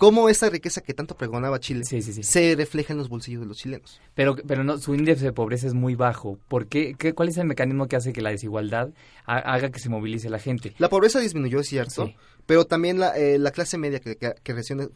[0.00, 4.00] cómo esa riqueza que tanto pregonaba Chile se refleja en los bolsillos de los chilenos.
[4.14, 6.38] Pero, pero no, su índice de pobreza es muy bajo.
[6.48, 8.88] ¿Por qué, ¿Cuál es el mecanismo que hace que la desigualdad
[9.26, 10.74] haga que se movilice la gente?
[10.78, 12.14] La pobreza disminuyó, es cierto,
[12.46, 14.90] pero también la, eh, la clase media que, que, que recién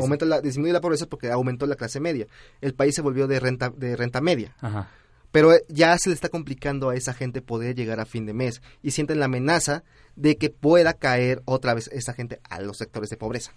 [0.00, 2.26] aumenta la, disminuye la pobreza porque aumentó la clase media.
[2.62, 4.56] El país se volvió de renta, de renta media.
[4.62, 4.88] Ajá
[5.34, 8.62] pero ya se le está complicando a esa gente poder llegar a fin de mes
[8.84, 9.82] y sienten la amenaza
[10.14, 13.50] de que pueda caer otra vez esa gente a los sectores de pobreza.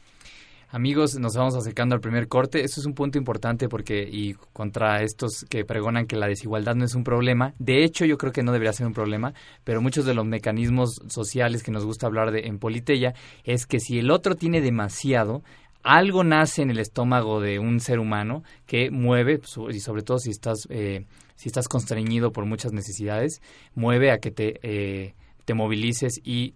[0.71, 2.63] Amigos, nos vamos acercando al primer corte.
[2.63, 6.83] Esto es un punto importante porque, y contra estos que pregonan que la desigualdad no
[6.83, 10.03] es un problema, de hecho yo creo que no debería ser un problema, pero muchos
[10.03, 13.13] de los mecanismos sociales que nos gusta hablar de en Politeya
[13.43, 15.43] es que si el otro tiene demasiado,
[15.83, 20.31] algo nace en el estómago de un ser humano que mueve, y sobre todo si
[20.31, 21.05] estás, eh,
[21.37, 23.41] si estás constreñido por muchas necesidades,
[23.75, 25.13] mueve a que te, eh,
[25.45, 26.55] te movilices y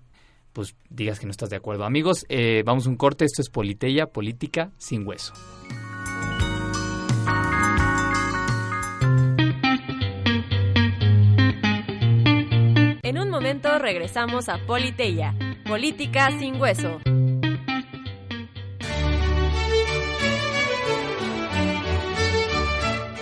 [0.53, 1.85] pues digas que no estás de acuerdo.
[1.85, 3.23] Amigos, eh, vamos a un corte.
[3.23, 5.33] Esto es Politeya, política sin hueso.
[13.03, 16.99] En un momento regresamos a Politeya, política sin hueso.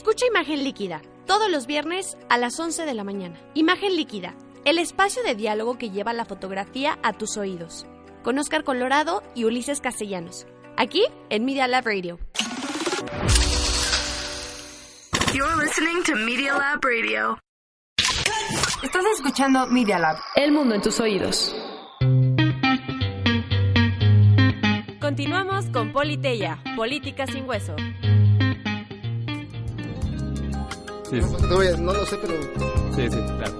[0.00, 3.38] Escucha Imagen Líquida, todos los viernes a las 11 de la mañana.
[3.52, 4.34] Imagen Líquida,
[4.64, 7.84] el espacio de diálogo que lleva la fotografía a tus oídos.
[8.22, 10.46] Con Oscar Colorado y Ulises Castellanos.
[10.78, 12.18] Aquí en Media Lab Radio.
[15.34, 17.38] You're listening to Media Lab Radio.
[18.82, 20.16] Estás escuchando Media Lab.
[20.34, 21.54] El mundo en tus oídos.
[24.98, 27.76] Continuamos con Politeya, política sin hueso.
[31.10, 32.34] Sí, No, no lo sé, pero...
[32.94, 33.58] sí, sí, claro.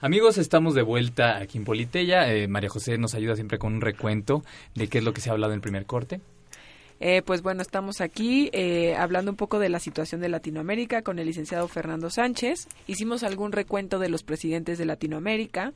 [0.00, 2.30] Amigos, estamos de vuelta aquí en Politeya.
[2.30, 4.42] Eh, María José nos ayuda siempre con un recuento
[4.74, 6.20] de qué es lo que se ha hablado en el primer corte.
[7.04, 11.18] Eh, pues bueno, estamos aquí eh, hablando un poco de la situación de Latinoamérica con
[11.18, 12.68] el licenciado Fernando Sánchez.
[12.86, 15.72] Hicimos algún recuento de los presidentes de Latinoamérica.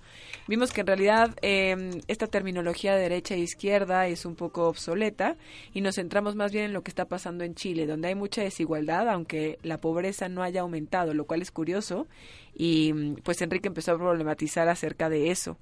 [0.47, 5.35] Vimos que en realidad eh, esta terminología de derecha e izquierda es un poco obsoleta
[5.75, 8.43] y nos centramos más bien en lo que está pasando en Chile, donde hay mucha
[8.43, 12.07] desigualdad, aunque la pobreza no haya aumentado, lo cual es curioso.
[12.59, 12.93] Y
[13.23, 15.59] pues Enrique empezó a problematizar acerca de eso.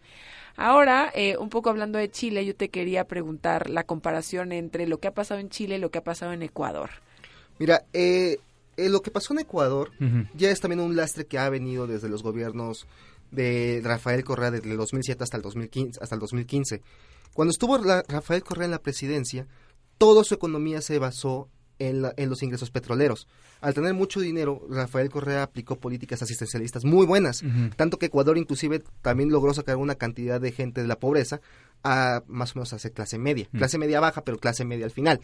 [0.57, 4.99] Ahora, eh, un poco hablando de Chile, yo te quería preguntar la comparación entre lo
[4.99, 6.91] que ha pasado en Chile y lo que ha pasado en Ecuador.
[7.59, 8.39] Mira, eh,
[8.77, 9.91] eh, lo que pasó en Ecuador
[10.35, 12.87] ya es también un lastre que ha venido desde los gobiernos
[13.33, 15.99] de Rafael Correa desde el 2007 hasta el 2015.
[16.01, 16.81] Hasta el 2015.
[17.33, 19.49] Cuando estuvo la- Rafael Correa en la presidencia,
[19.99, 23.27] toda su economía se basó en, la- en los ingresos petroleros.
[23.61, 27.43] Al tener mucho dinero, Rafael Correa aplicó políticas asistencialistas muy buenas,
[27.77, 31.41] tanto que Ecuador inclusive también logró sacar una cantidad de gente de la pobreza
[31.83, 34.91] a más o menos a ser clase media, clase media baja, pero clase media al
[34.91, 35.21] final.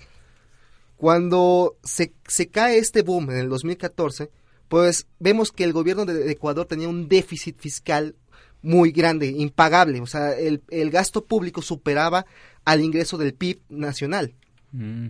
[0.97, 4.31] Cuando se, se cae este boom en el 2014,
[4.69, 8.17] pues vemos que el gobierno de Ecuador tenía un déficit fiscal
[8.63, 10.01] muy grande, impagable.
[10.03, 12.27] O sea, el, el gasto público superaba
[12.67, 14.35] al ingreso del PIB nacional.
[14.73, 15.07] Mm.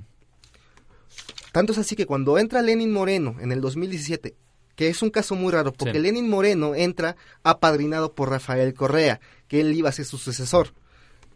[1.52, 4.34] Tanto es así que cuando entra Lenin Moreno en el 2017,
[4.76, 6.00] que es un caso muy raro, porque Sí.
[6.00, 10.72] Lenin Moreno entra apadrinado por Rafael Correa, que él iba a ser su sucesor.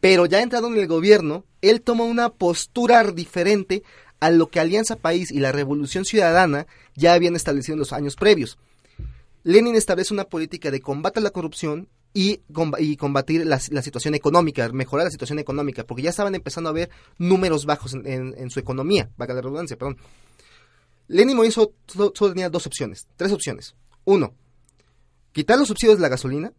[0.00, 3.82] Pero ya entrado en el gobierno, él toma una postura diferente
[4.20, 8.16] a lo que Alianza País y la Revolución Ciudadana ya habían establecido en los años
[8.16, 8.58] previos.
[9.42, 13.82] Lenin establece una política de combate a la corrupción y, comba- y combatir la, la
[13.82, 18.06] situación económica, mejorar la situación económica, porque ya estaban empezando a ver números bajos en,
[18.06, 19.98] en- en su economía, vaga la redundancia, perdón.
[21.08, 21.72] Lenin Moreno solo,
[22.32, 23.74] tenía dos opciones, tres opciones.
[24.04, 24.32] Uno,
[25.32, 26.52] quitar los subsidios de la gasolina.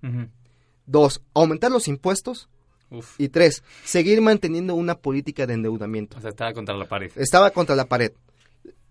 [0.86, 2.48] Dos, aumentar los impuestos.
[2.92, 3.20] Uf.
[3.20, 6.18] Y tres, seguir manteniendo una política de endeudamiento.
[6.20, 7.12] O sea, estaba contra la pared.
[7.16, 8.12] Estaba contra la pared.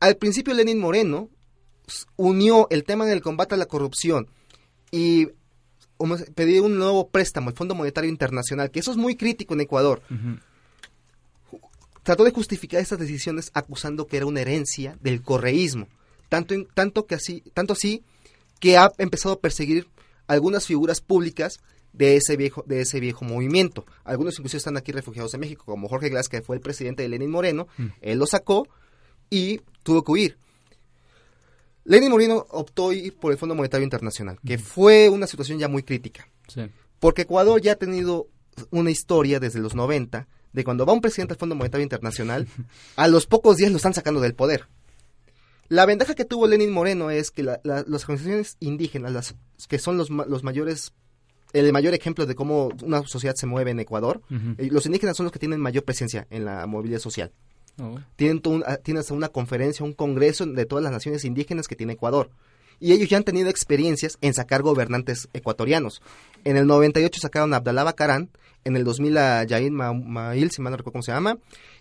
[0.00, 1.28] Al principio Lenin Moreno
[2.16, 4.28] unió el tema del combate a la corrupción
[4.90, 5.28] y
[6.34, 10.02] pidió un nuevo préstamo, el Fondo Monetario Internacional, que eso es muy crítico en Ecuador.
[12.02, 15.88] Trató de justificar estas decisiones acusando que era una herencia del correísmo.
[16.28, 18.02] Tanto, tanto, que así, tanto así
[18.60, 19.88] que ha empezado a perseguir
[20.26, 21.60] algunas figuras públicas
[21.92, 23.86] de ese viejo de ese viejo movimiento.
[24.04, 27.08] Algunos incluso están aquí refugiados en México, como Jorge Glass, que fue el presidente de
[27.08, 27.68] Lenin Moreno.
[28.00, 28.68] Él lo sacó
[29.30, 30.38] y tuvo que huir.
[31.84, 35.82] Lenin Moreno optó ir por el Fondo Monetario Internacional, que fue una situación ya muy
[35.82, 36.28] crítica.
[36.48, 36.62] Sí.
[36.98, 38.28] Porque Ecuador ya ha tenido
[38.70, 42.46] una historia desde los 90 de cuando va un presidente al Fondo Monetario Internacional,
[42.96, 44.66] a los pocos días lo están sacando del poder.
[45.68, 49.34] La ventaja que tuvo Lenin Moreno es que la- la- las organizaciones indígenas, las
[49.68, 50.92] que son los, los mayores
[51.52, 54.22] el mayor ejemplo de cómo una sociedad se mueve en Ecuador.
[54.58, 57.30] Eh, Los indígenas son los que tienen mayor presencia en la movilidad social.
[58.16, 61.94] Tienen, un- ah, hasta una conferencia, un congreso de todas las naciones indígenas que tiene
[61.94, 62.30] Ecuador.
[62.80, 66.02] Y ellos ya han tenido experiencias en sacar gobernantes ecuatorianos.
[66.44, 68.30] En el 98 sacaron a Abdalá Bacarán,
[68.64, 71.38] en el 2000 a Yair Ma- Mail, si mal no recuerdo cómo se llama,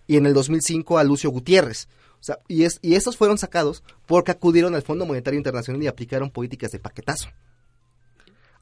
[0.07, 1.87] y en el 2005 a Lucio Gutiérrez.
[2.19, 5.87] O sea, y, es, y estos fueron sacados porque acudieron al Fondo Monetario Internacional y
[5.87, 7.29] aplicaron políticas de paquetazo.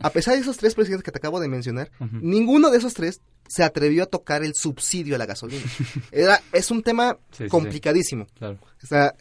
[0.03, 3.21] A pesar de esos tres presidentes que te acabo de mencionar, ninguno de esos tres
[3.47, 5.63] se atrevió a tocar el subsidio a la gasolina.
[6.11, 7.49] Era, es un tema Sí, sí, sí.
[7.49, 8.27] complicadísimo.
[8.37, 8.57] Claro.
[8.83, 9.13] O sea,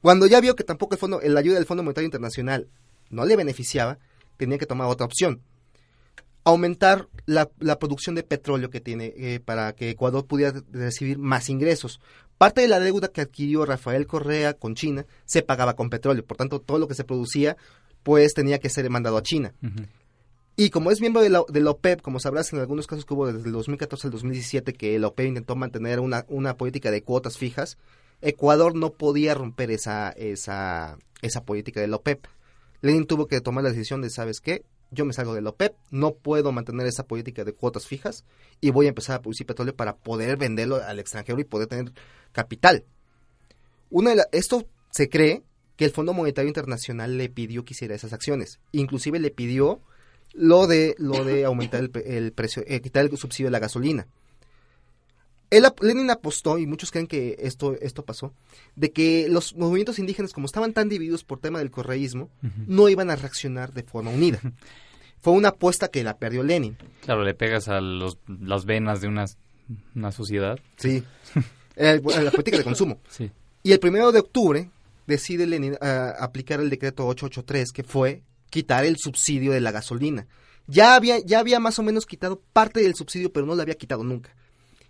[0.00, 2.68] cuando ya vio que tampoco el fondo, la ayuda del Fondo Monetario Internacional
[3.10, 3.98] no le beneficiaba,
[4.36, 5.40] tenía que tomar otra opción.
[6.44, 11.48] Aumentar la, la producción de petróleo que tiene eh, para que Ecuador pudiera recibir más
[11.48, 12.00] ingresos.
[12.38, 16.24] Parte de la deuda que adquirió Rafael Correa con China se pagaba con petróleo.
[16.24, 17.56] Por tanto, todo lo que se producía,
[18.04, 19.54] pues tenía que ser mandado a China.
[20.58, 23.12] Y como es miembro de la, de la OPEP, como sabrás, en algunos casos que
[23.12, 27.02] hubo desde el 2014 al 2017 que la OPEP intentó mantener una, una política de
[27.02, 27.76] cuotas fijas,
[28.22, 32.24] Ecuador no podía romper esa, esa, esa política de la OPEP.
[32.80, 34.64] Lenin tuvo que tomar la decisión de, ¿sabes qué?
[34.90, 38.24] Yo me salgo de la OPEP, no puedo mantener esa política de cuotas fijas
[38.62, 41.92] y voy a empezar a producir petróleo para poder venderlo al extranjero y poder tener
[42.32, 42.84] capital.
[43.90, 45.42] Una de la- esto se cree
[45.76, 48.58] que el Fondo Monetario Internacional le pidió que hiciera esas acciones.
[48.72, 49.82] Inclusive le pidió
[50.36, 53.58] lo de lo de aumentar el, pre- el precio, eh, quitar el subsidio de la
[53.58, 54.06] gasolina.
[55.48, 58.34] Él, Lenin apostó, y muchos creen que esto, esto pasó,
[58.74, 62.30] de que los movimientos indígenas, como estaban tan divididos por tema del correísmo,
[62.66, 64.40] no iban a reaccionar de forma unida.
[65.20, 66.76] Fue una apuesta que la perdió Lenin.
[67.02, 69.24] Claro, le pegas a los, las venas de una,
[69.94, 70.58] una sociedad.
[70.76, 71.02] Sí.
[71.78, 73.00] Eh, la política de consumo.
[73.10, 73.30] Sí.
[73.62, 74.70] Y el primero de octubre
[75.06, 80.26] decide Lenin ah, aplicar el decreto 883, que fue quitar el subsidio de la gasolina.
[80.66, 83.76] Ya había, ya había más o menos quitado parte del subsidio, pero no lo había
[83.76, 84.34] quitado nunca.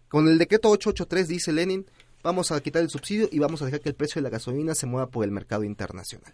[0.09, 1.87] Con el decreto 883 dice Lenin,
[2.23, 4.75] vamos a quitar el subsidio y vamos a dejar que el precio de la gasolina
[4.75, 6.33] se mueva por el mercado internacional.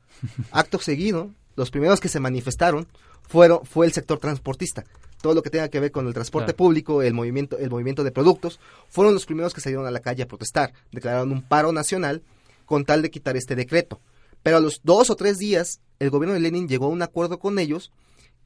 [0.52, 2.86] Acto seguido, los primeros que se manifestaron
[3.22, 4.84] fueron, fue el sector transportista.
[5.20, 6.56] Todo lo que tenga que ver con el transporte Claro.
[6.58, 10.22] público, el movimiento, el movimiento de productos, fueron los primeros que salieron a la calle
[10.22, 10.72] a protestar.
[10.92, 12.22] Declararon un paro nacional
[12.66, 14.00] con tal de quitar este decreto.
[14.44, 17.40] Pero a los dos o tres días, el gobierno de Lenin llegó a un acuerdo
[17.40, 17.90] con ellos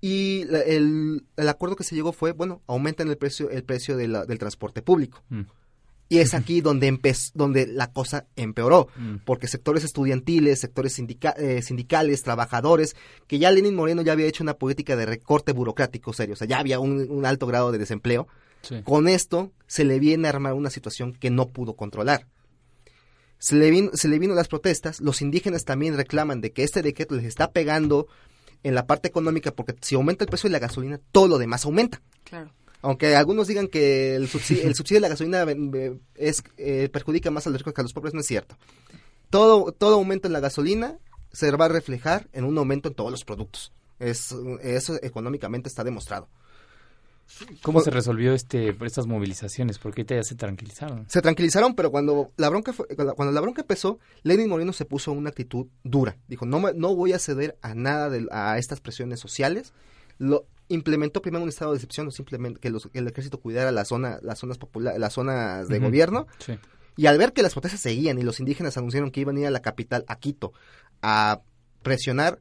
[0.00, 4.08] y el, el acuerdo que se llegó fue, bueno, aumentan el precio, el precio de
[4.08, 5.22] la- del transporte público.
[5.28, 5.40] Mm.
[6.11, 6.96] Y es aquí donde,
[7.34, 9.16] donde la cosa empeoró, Mm.
[9.26, 12.94] porque sectores estudiantiles, sectores sindica- eh, sindicales, trabajadores,
[13.26, 16.46] que ya Lenin Moreno ya había hecho una política de recorte burocrático serio, o sea,
[16.46, 18.28] ya había un, un alto grado de desempleo.
[18.62, 18.82] Sí.
[18.84, 22.26] Con esto se le viene a armar una situación que no pudo controlar.
[23.38, 26.83] Se le, vino, se le vino las protestas, los indígenas también reclaman de que este
[26.83, 28.09] decreto les está pegando
[28.62, 31.64] en la parte económica porque si aumenta el precio de la gasolina, todo lo demás
[31.64, 32.03] aumenta.
[32.24, 32.53] Claro.
[32.81, 35.46] Aunque algunos digan que el subsidio, el subsidio de la gasolina
[36.14, 38.57] es, eh, perjudica más a los ricos que a los pobres, no es cierto.
[39.31, 40.98] Todo, todo aumento en la gasolina
[41.33, 43.72] se va a reflejar en un aumento en todos los productos.
[43.98, 46.29] Es, eso económicamente está demostrado.
[47.62, 49.78] ¿Cómo se resolvió este estas movilizaciones?
[49.78, 51.04] Porque ahorita ya se tranquilizaron.
[51.08, 55.12] Se tranquilizaron, pero cuando la bronca fue- cuando la bronca empezó, Lenin Moreno se puso
[55.12, 56.16] una actitud dura.
[56.26, 59.72] Dijo, no, no voy a ceder a nada de, a estas presiones sociales.
[60.18, 63.84] Lo implementó primero un estado de excepción, simplemente que, los- que el ejército cuidara la
[63.84, 66.26] zona, las zonas populares, las zonas de gobierno.
[66.38, 66.58] Sí.
[66.96, 69.46] Y al ver que las protestas seguían y los indígenas anunciaron que iban a ir
[69.46, 70.52] a la capital, a Quito,
[71.02, 71.40] a
[71.82, 72.40] presionar,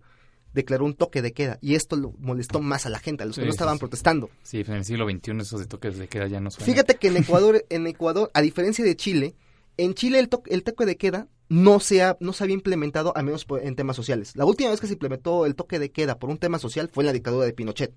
[0.54, 1.60] declaró un toque de queda.
[1.62, 3.80] Y esto lo molestó más a la gente, a los Sí, que no estaban sí.
[3.80, 4.30] protestando.
[4.44, 6.74] Sí, en el siglo XXI esos de toques de queda ya no suenan.
[6.74, 9.36] Fíjate que en Ecuador, en Ecuador, a diferencia de Chile,
[9.78, 13.16] en Chile el, to- el toque de queda no se, ha- no se había implementado,
[13.16, 14.36] al menos en temas sociales.
[14.36, 17.04] La última vez que se implementó el toque de queda por un tema social fue
[17.04, 17.94] en la dictadura de Pinochet.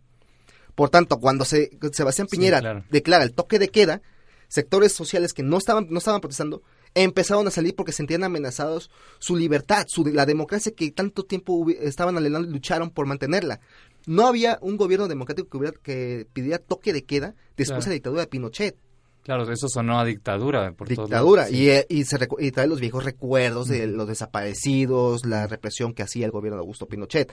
[0.75, 2.85] Por tanto, cuando se, Sebastián Piñera claro.
[2.91, 4.03] declara el toque de queda,
[4.49, 6.63] sectores sociales que no estaban, no estaban protestando
[6.95, 12.17] empezaron a salir porque sentían amenazados su libertad, su, la democracia que tanto tiempo estaban
[12.17, 13.61] anhelando y lucharon por mantenerla.
[14.07, 17.83] No había un gobierno democrático que, hubiera, que pidiera toque de queda después Claro.
[17.83, 18.77] de la dictadura de Pinochet
[19.23, 21.65] Claro, eso sonó a dictadura por todos dictadura lados, sí.
[21.65, 26.03] y, eh, y, se y trae los viejos recuerdos de los desaparecidos, la represión que
[26.03, 27.31] hacía el gobierno de Augusto Pinochet.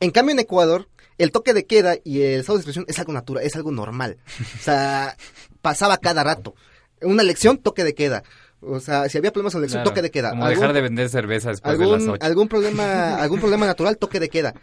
[0.00, 3.12] En cambio en Ecuador, el toque de queda y el estado de expresión es algo
[3.12, 4.18] natural, es algo normal.
[4.58, 5.16] O sea,
[5.62, 6.54] pasaba cada rato.
[7.02, 8.24] Una elección, toque de queda.
[8.60, 10.30] O sea, si había problemas en la elección, Claro, toque de queda.
[10.30, 12.24] Como Algún- dejar de vender cerveza después de las algún, ocho.
[12.26, 14.54] algún problema algún problema natural toque de queda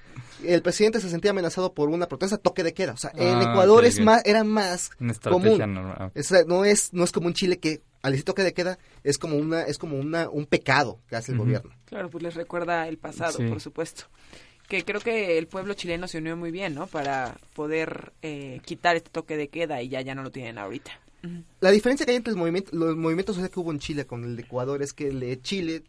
[0.44, 3.50] el presidente se sentía amenazado por una protesta toque de queda o sea en Ah,
[3.52, 6.12] Ecuador ok, es más era más Una estrategia común normal.
[6.14, 9.18] Es- no es no es como en Chile que al decir toque de queda es
[9.18, 12.88] como una es como una un pecado que hace el gobierno Claro, pues les recuerda
[12.88, 13.46] el pasado, Sí.
[13.48, 14.04] por supuesto.
[14.68, 16.88] que creo que el pueblo chileno se unió muy bien, ¿no?
[16.88, 20.92] Para poder eh, quitar este toque de queda y ya, ya no lo tienen ahorita.
[21.60, 24.24] La diferencia que hay entre el movimiento, los movimientos sociales que hubo en Chile con
[24.24, 25.84] el de Ecuador es que el de Chile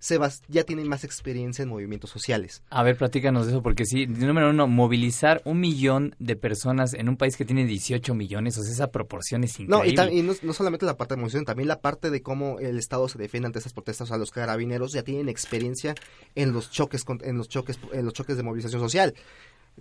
[0.00, 2.62] Sebas ya tiene más experiencia en movimientos sociales.
[2.70, 7.10] A ver, platícanos de eso, porque sí, número uno, movilizar un millón de personas en
[7.10, 9.94] un país que tiene 18 millones, o sea, esa proporción es increíble.
[9.94, 12.78] No, y, no, no, solamente la parte de movilización, también la parte de cómo el
[12.78, 14.06] Estado se defiende ante esas protestas.
[14.06, 15.94] O sea, los carabineros ya tienen experiencia
[16.34, 19.14] en los choques, en los choques, en los choques de movilización social.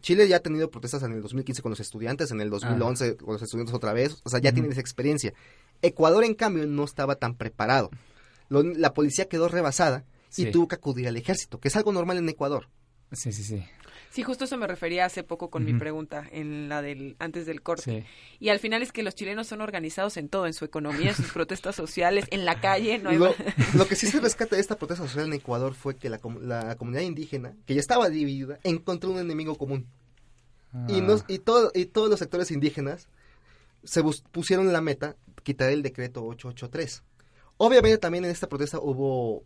[0.02, 3.34] Chile ya ha tenido protestas en el 2015 con los estudiantes, en el 2011 con
[3.34, 5.34] los estudiantes otra vez, o sea, ya tienen esa experiencia.
[5.82, 7.89] Ecuador, en cambio, no estaba tan preparado.
[8.49, 10.06] Lo, la policía quedó rebasada
[10.38, 12.69] y tuvo que acudir al ejército, que es algo normal en Ecuador.
[13.12, 13.65] Sí, sí, sí.
[14.11, 17.61] Sí, justo eso me refería hace poco con mi pregunta, en la del antes del
[17.61, 18.05] corte.
[18.39, 21.15] Y al final es que los chilenos son organizados en todo, en su economía, en
[21.15, 22.97] sus protestas sociales, en la calle.
[22.97, 23.35] No hay lo,
[23.75, 26.75] lo, que sí se rescata de esta protesta social en Ecuador fue que la, la
[26.75, 29.85] comunidad indígena, que ya estaba dividida, encontró un enemigo común.
[30.87, 33.07] Y, nos, y, todo, y todos los sectores indígenas
[33.83, 37.03] se pusieron la meta quitar el decreto 883.
[37.57, 39.43] Obviamente también en esta protesta hubo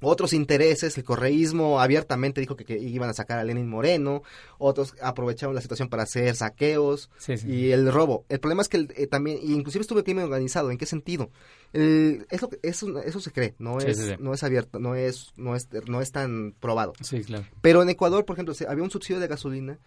[0.00, 4.22] otros intereses, el correísmo abiertamente dijo que, que, iban a sacar a Lenin Moreno,
[4.58, 7.48] otros aprovecharon la situación para hacer saqueos sí, sí.
[7.48, 8.24] y el robo.
[8.28, 11.30] El problema es que el, eh, también, inclusive estuvo el crimen organizado, ¿en qué sentido?
[11.72, 15.54] El, eso, eso, eso se cree, no Sí, es, no es abierto, no es, no
[15.54, 16.92] es, no es tan probado.
[17.00, 17.46] Sí, claro.
[17.60, 19.78] Pero en Ecuador, por ejemplo, había un subsidio de gasolina.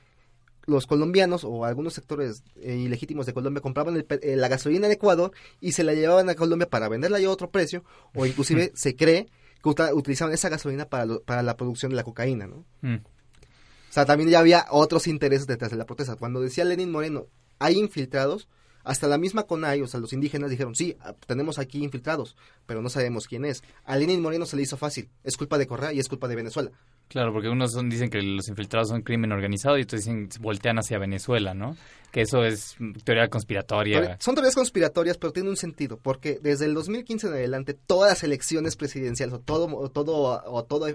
[0.66, 4.94] Los colombianos o algunos sectores eh, ilegítimos de Colombia compraban el eh, la gasolina en
[4.94, 7.84] Ecuador y se la llevaban a Colombia para venderla ya a otro precio
[8.16, 9.28] o inclusive se cree
[9.64, 12.66] que utilizaban esa gasolina para, lo- para la producción de la cocaína, ¿no?
[12.82, 12.96] Mm.
[12.96, 16.16] O sea, también ya había otros intereses detrás de la protesta.
[16.16, 17.28] Cuando decía Lenin Moreno,
[17.60, 18.48] hay infiltrados,
[18.84, 22.82] hasta la misma CONAI, o sea, los indígenas dijeron, sí, ah, tenemos aquí infiltrados, pero
[22.82, 23.64] no sabemos quién es.
[23.86, 26.36] A Lenin Moreno se le hizo fácil, es culpa de Correa y es culpa de
[26.36, 26.72] Venezuela.
[27.08, 30.80] Claro, porque unos son- dicen que los infiltrados son crimen organizado y otros dicen voltean
[30.80, 31.76] hacia Venezuela, ¿no?
[32.12, 34.18] Que eso es teoría conspiratoria.
[34.20, 38.24] Son teorías conspiratorias, pero tiene un sentido, porque desde el 2015 en adelante, todas las
[38.24, 40.88] elecciones presidenciales o todo, o todo, o todo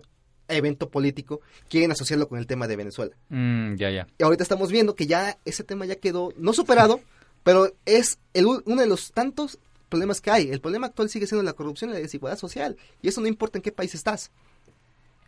[0.49, 3.15] evento político quieren asociarlo con el tema de Venezuela.
[3.29, 4.07] Mm, ya, ya.
[4.19, 7.01] Y ahorita estamos viendo que ya ese tema ya quedó, no superado,
[7.43, 10.51] pero es el, uno de los tantos problemas que hay.
[10.51, 13.59] El problema actual sigue siendo la corrupción y la desigualdad social, y eso no importa
[13.59, 14.31] en qué país estás.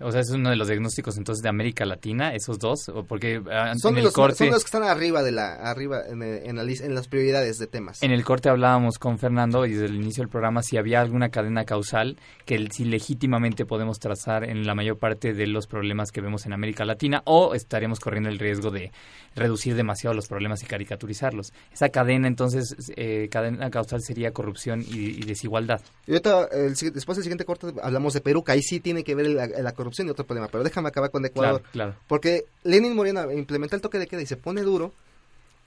[0.00, 3.40] O sea, es uno de los diagnósticos entonces de América Latina, esos dos, o porque
[3.50, 4.36] ah, Son en el los, corte...
[4.38, 7.58] son los que están arriba de la arriba en, el- en la en las prioridades
[7.58, 8.02] de temas.
[8.02, 11.28] En el corte hablábamos con Fernando y desde el inicio del programa si había alguna
[11.30, 16.20] cadena causal que si legítimamente podemos trazar en la mayor parte de los problemas que
[16.20, 18.92] vemos en América Latina o estaríamos corriendo el riesgo de
[19.34, 21.52] reducir demasiado los problemas y caricaturizarlos.
[21.72, 25.80] Esa cadena entonces, eh, cadena causal sería corrupción y, y desigualdad.
[26.06, 29.14] Y ahorita, el después del siguiente corte, hablamos de Perú, que ahí sí tiene que
[29.14, 30.48] ver la, la corrupción y otro problema.
[30.48, 31.60] Pero déjame acabar con Ecuador.
[31.60, 31.94] Claro, claro.
[32.08, 34.92] Porque Lenin Moreno implementa el toque de queda y se pone duro.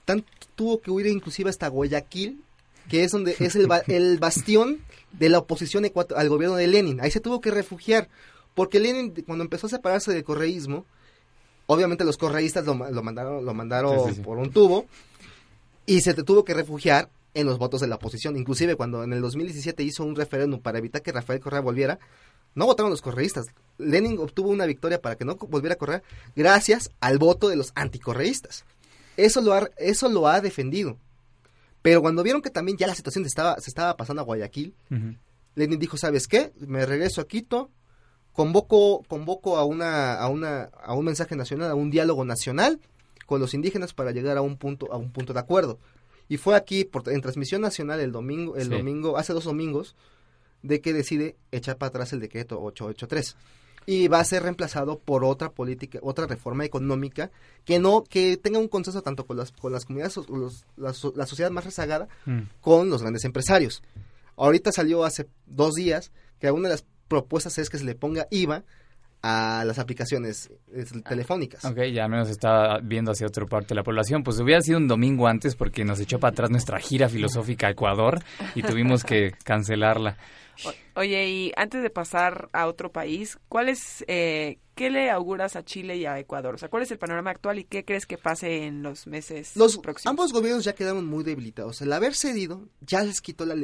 [0.04, 2.42] Tanto tuvo que huir inclusive hasta Guayaquil,
[2.88, 4.80] que es donde es el, el bastión
[5.12, 5.84] de la oposición
[6.16, 7.00] al gobierno de Lenin.
[7.00, 8.08] Ahí se tuvo que refugiar.
[8.54, 10.84] Porque Lenin, cuando empezó a separarse del correísmo,
[11.66, 14.20] obviamente los correístas lo, ma- lo mandaron, lo mandaron Sí, sí, sí.
[14.20, 14.86] por un tubo
[15.86, 18.36] y se tuvo que refugiar en los votos de la oposición.
[18.36, 21.98] Inclusive cuando en el 2017 hizo un referéndum para evitar que Rafael Correa volviera,
[22.54, 23.46] no votaron los correístas.
[23.78, 26.02] Lenin obtuvo una victoria para que no volviera a correr
[26.36, 28.64] gracias al voto de los anticorreístas.
[29.16, 30.96] Eso lo ha, eso lo ha defendido.
[31.82, 34.74] Pero cuando vieron que también ya la situación se estaba, se estaba pasando a Guayaquil.
[35.54, 36.52] Lenin dijo, ¿sabes qué?
[36.58, 37.70] Me regreso a Quito,
[38.32, 42.80] convoco, convoco a una, a una, a un mensaje nacional, a un diálogo nacional
[43.26, 45.78] con los indígenas para llegar a un punto, a un punto de acuerdo.
[46.28, 48.70] Y fue aquí, por, en transmisión nacional el domingo, el Sí.
[48.70, 49.94] domingo, hace dos domingos,
[50.64, 53.36] de que decide echar para atrás el decreto 883
[53.86, 57.30] y va a ser reemplazado por otra política, otra reforma económica
[57.66, 61.26] que no que tenga un consenso tanto con las con las comunidades, los- la, la
[61.26, 62.40] sociedad más rezagada Mm.
[62.62, 63.82] con los grandes empresarios.
[64.36, 68.26] Ahorita salió hace dos días que una de las propuestas es que se le ponga
[68.30, 68.64] IVA
[69.26, 71.64] a las aplicaciones eh, telefónicas.
[71.64, 74.22] Ok, ya al menos está viendo hacia otra parte de la población.
[74.22, 77.70] Pues hubiera sido un domingo antes porque nos echó para atrás nuestra gira filosófica a
[77.70, 78.22] Ecuador
[78.54, 80.18] y tuvimos que cancelarla.
[80.66, 85.56] O- Oye, y antes de pasar a otro país, ¿cuál es, eh, ¿qué le auguras
[85.56, 86.54] a Chile y a Ecuador?
[86.54, 89.56] O sea, ¿cuál es el panorama actual y qué crees que pase en los meses
[89.56, 90.10] Los, próximos?
[90.10, 91.80] ambos gobiernos ya quedaron muy debilitados.
[91.80, 93.56] El haber cedido ya les quitó la,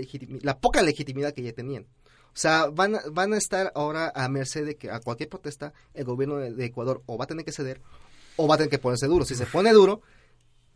[0.42, 1.86] la poca legitimidad que ya tenían.
[2.32, 5.72] O sea, van a, van a estar ahora a merced de que a cualquier protesta
[5.94, 7.80] el gobierno de, de Ecuador o va a tener que ceder
[8.36, 9.24] o va a tener que ponerse duro.
[9.24, 10.00] Si se pone duro,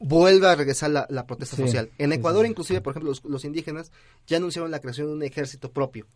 [0.01, 1.91] vuelve a regresar la, la protesta Sí, social.
[1.99, 2.51] En Ecuador, sí.
[2.51, 3.93] inclusive, por ejemplo, los, los indígenas
[4.27, 6.07] ya anunciaron la creación de un ejército propio.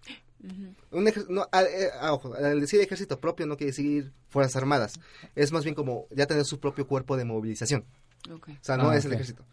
[0.91, 4.57] Un ejer- no, a- eh, a- ojo, al decir ejército propio no quiere decir fuerzas
[4.57, 4.95] armadas.
[5.35, 7.85] Es más bien como ya tener su propio cuerpo de movilización.
[8.33, 8.49] Ok.
[8.51, 9.45] O sea, no Ah, es el ejército.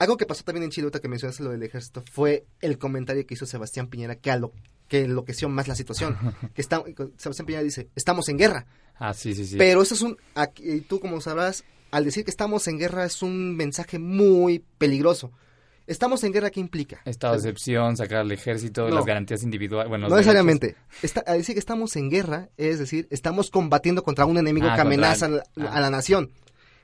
[0.00, 3.34] Algo que pasó también en Chile, que mencionaste lo del ejército, fue el comentario que
[3.34, 4.52] hizo Sebastián Piñera que, alo-
[4.88, 6.16] que enloqueció más la situación.
[6.54, 6.82] que está,
[7.18, 8.66] Sebastián Piñera dice, estamos en guerra.
[8.96, 9.56] Ah, sí, sí, sí.
[9.56, 13.04] Pero eso es un, aquí- y tú como sabrás, al decir que estamos en guerra
[13.04, 15.32] es un mensaje muy peligroso.
[15.86, 17.00] Estamos en guerra, ¿qué implica?
[17.04, 18.94] Estado de excepción, sacar al ejército, No.
[18.94, 19.88] las garantías individuales.
[19.88, 20.76] Bueno, No necesariamente.
[21.02, 24.76] Está, al decir que estamos en guerra, es decir, estamos combatiendo contra un enemigo Ah,
[24.76, 25.76] que amenaza el- a la- ah.
[25.76, 26.30] a la nación.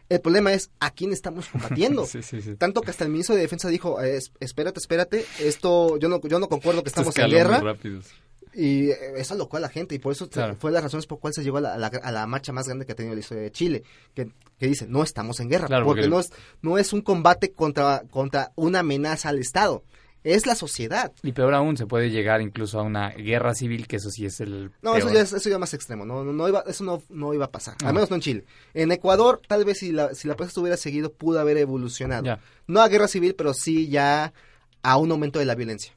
[0.08, 2.06] El problema es a quién estamos combatiendo.
[2.06, 2.54] Sí, sí, sí.
[2.56, 6.20] Tanto que hasta el ministro de Defensa dijo, eh, es- espérate, espérate, esto yo no,
[6.22, 7.56] yo no concuerdo que estamos en guerra.
[8.54, 10.56] Y eh, eso alocó a la gente y por eso Claro.
[10.58, 12.66] fue las razones por cuales se llegó a la, a la- a la marcha más
[12.66, 13.82] grande que ha tenido la historia de Chile,
[14.14, 16.30] que, que dice, no estamos en guerra, Claro, porque, porque- no, es,
[16.62, 19.84] no es un combate contra, contra una amenaza al Estado,
[20.34, 21.12] es la sociedad.
[21.22, 24.40] Y peor aún, se puede llegar incluso a una guerra civil, que eso sí es
[24.40, 27.02] el No, eso ya es eso ya más extremo, no, no, no iba, eso no,
[27.08, 27.88] no iba a pasar, Ah.
[27.88, 28.44] al menos no en Chile.
[28.74, 32.24] En Ecuador, tal vez si la, si la protesta hubiera seguido, pudo haber evolucionado.
[32.24, 32.40] Ya.
[32.66, 34.32] No a guerra civil, pero sí ya
[34.82, 35.92] a un aumento de la violencia.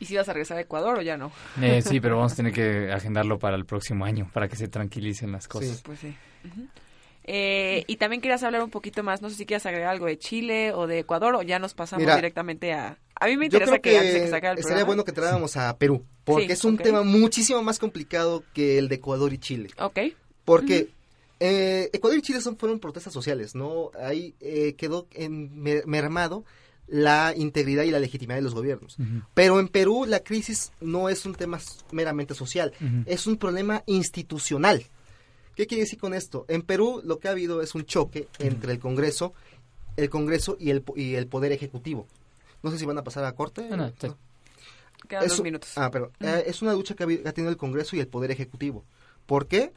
[0.00, 1.32] ¿Y si vas a regresar a Ecuador o ya no?
[1.60, 4.68] Eh, sí, pero vamos a tener que agendarlo para el próximo año, para que se
[4.68, 5.82] tranquilicen las cosas.
[5.82, 6.14] Pues sí.
[7.30, 10.18] Eh, y también querías hablar un poquito más, no sé si quieres agregar algo de
[10.18, 12.96] Chile o de Ecuador o ya nos pasamos Mira, directamente a...
[13.20, 15.12] A mí me Yo interesa creo que, que, antes de que el sería bueno que
[15.12, 19.32] trajéramos a Perú, porque Sí, es un tema muchísimo más complicado que el de Ecuador
[19.32, 19.70] y Chile.
[19.80, 19.98] Ok.
[20.44, 20.88] Porque
[21.40, 23.90] eh, Ecuador y Chile son, fueron protestas sociales, ¿no?
[24.00, 26.44] Ahí eh, quedó en- mer- mermado
[26.86, 28.96] la integridad y la legitimidad de los gobiernos.
[29.34, 31.60] Pero en Perú la crisis no es un tema
[31.92, 32.72] meramente social,
[33.04, 34.84] es un problema institucional.
[35.54, 36.44] ¿Qué quiere decir con esto?
[36.48, 39.34] En Perú lo que ha habido es un choque entre el Congreso,
[39.96, 42.06] el Congreso y el, po- y el Poder Ejecutivo.
[42.62, 43.68] No sé si van a pasar a corte.
[43.70, 44.08] Ah, no, sí.
[45.08, 45.70] Quedan Es dos minutos.
[45.76, 48.84] Ah, pero eh, es una lucha que ha, tenido el Congreso y el Poder Ejecutivo.
[49.26, 49.72] ¿Por qué?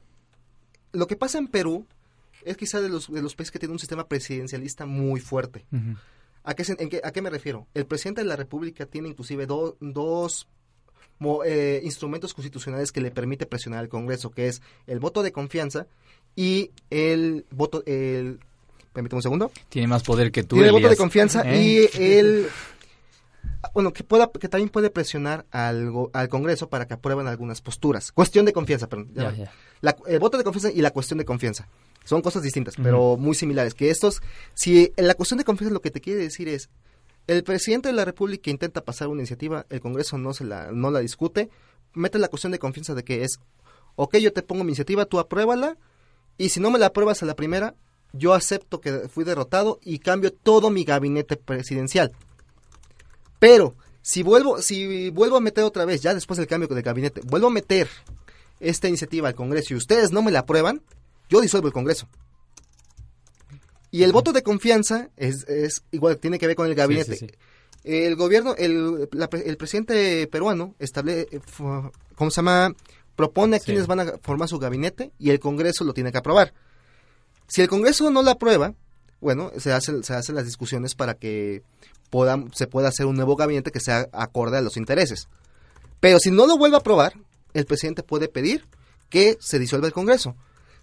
[0.94, 1.86] Lo que pasa en Perú
[2.44, 5.66] es quizá de los, de los países que tienen un sistema presidencialista muy fuerte.
[6.44, 7.68] ¿A qué, se- en qué- ¿A qué me refiero?
[7.76, 10.48] El presidente de la República tiene inclusive do- dos
[11.20, 15.32] mo- eh, instrumentos constitucionales que le permite presionar al Congreso, que es el voto de
[15.32, 15.86] confianza
[16.36, 17.84] y el voto...
[17.86, 18.40] El,
[18.92, 19.52] permíteme un segundo.
[19.70, 21.62] Tiene más poder que tú, Tiene el voto de confianza ¿Eh?
[21.96, 22.48] y el
[23.74, 28.12] bueno que pueda que también puede presionar al, al Congreso para que aprueben algunas posturas.
[28.12, 29.12] Cuestión de confianza, perdón.
[29.14, 29.52] ya.
[29.82, 31.68] La- el voto de confianza y la cuestión de confianza
[32.06, 33.74] son cosas distintas, pero muy similares.
[33.76, 34.22] Que estos,
[34.54, 36.70] si en la cuestión de confianza lo que te quiere decir es
[37.28, 40.90] el presidente de la República intenta pasar una iniciativa, el Congreso no se la no
[40.90, 41.50] la discute,
[41.94, 43.40] mete la cuestión de confianza de que es,
[43.96, 45.78] ok, yo te pongo mi iniciativa, tú apruébala
[46.38, 47.76] y si no me la apruebas a la primera,
[48.14, 52.12] yo acepto que fui derrotado y cambio todo mi gabinete presidencial.
[53.42, 57.22] Pero si vuelvo, si vuelvo a meter otra vez, ya después del cambio de gabinete,
[57.26, 57.90] vuelvo a meter
[58.60, 60.84] esta iniciativa al Congreso y ustedes no me la aprueban,
[61.28, 62.08] yo disuelvo el Congreso.
[63.90, 67.16] Y el voto de confianza es, es igual, tiene que ver con el gabinete.
[67.16, 67.34] sí, sí.
[67.84, 71.42] El gobierno, el, la pre- el presidente peruano establece,
[72.14, 72.76] ¿cómo se llama?
[73.16, 76.54] Propone a quienes van a formar su gabinete y el Congreso lo tiene que aprobar.
[77.48, 78.76] Si el Congreso no lo aprueba,
[79.22, 81.64] bueno, se hacen se hacen las discusiones para que
[82.54, 85.30] se pueda hacer un nuevo gabinete que sea acorde a los intereses.
[86.00, 87.14] Pero si no lo vuelve a aprobar,
[87.54, 88.66] el presidente puede pedir
[89.10, 90.36] que se disuelva el Congreso.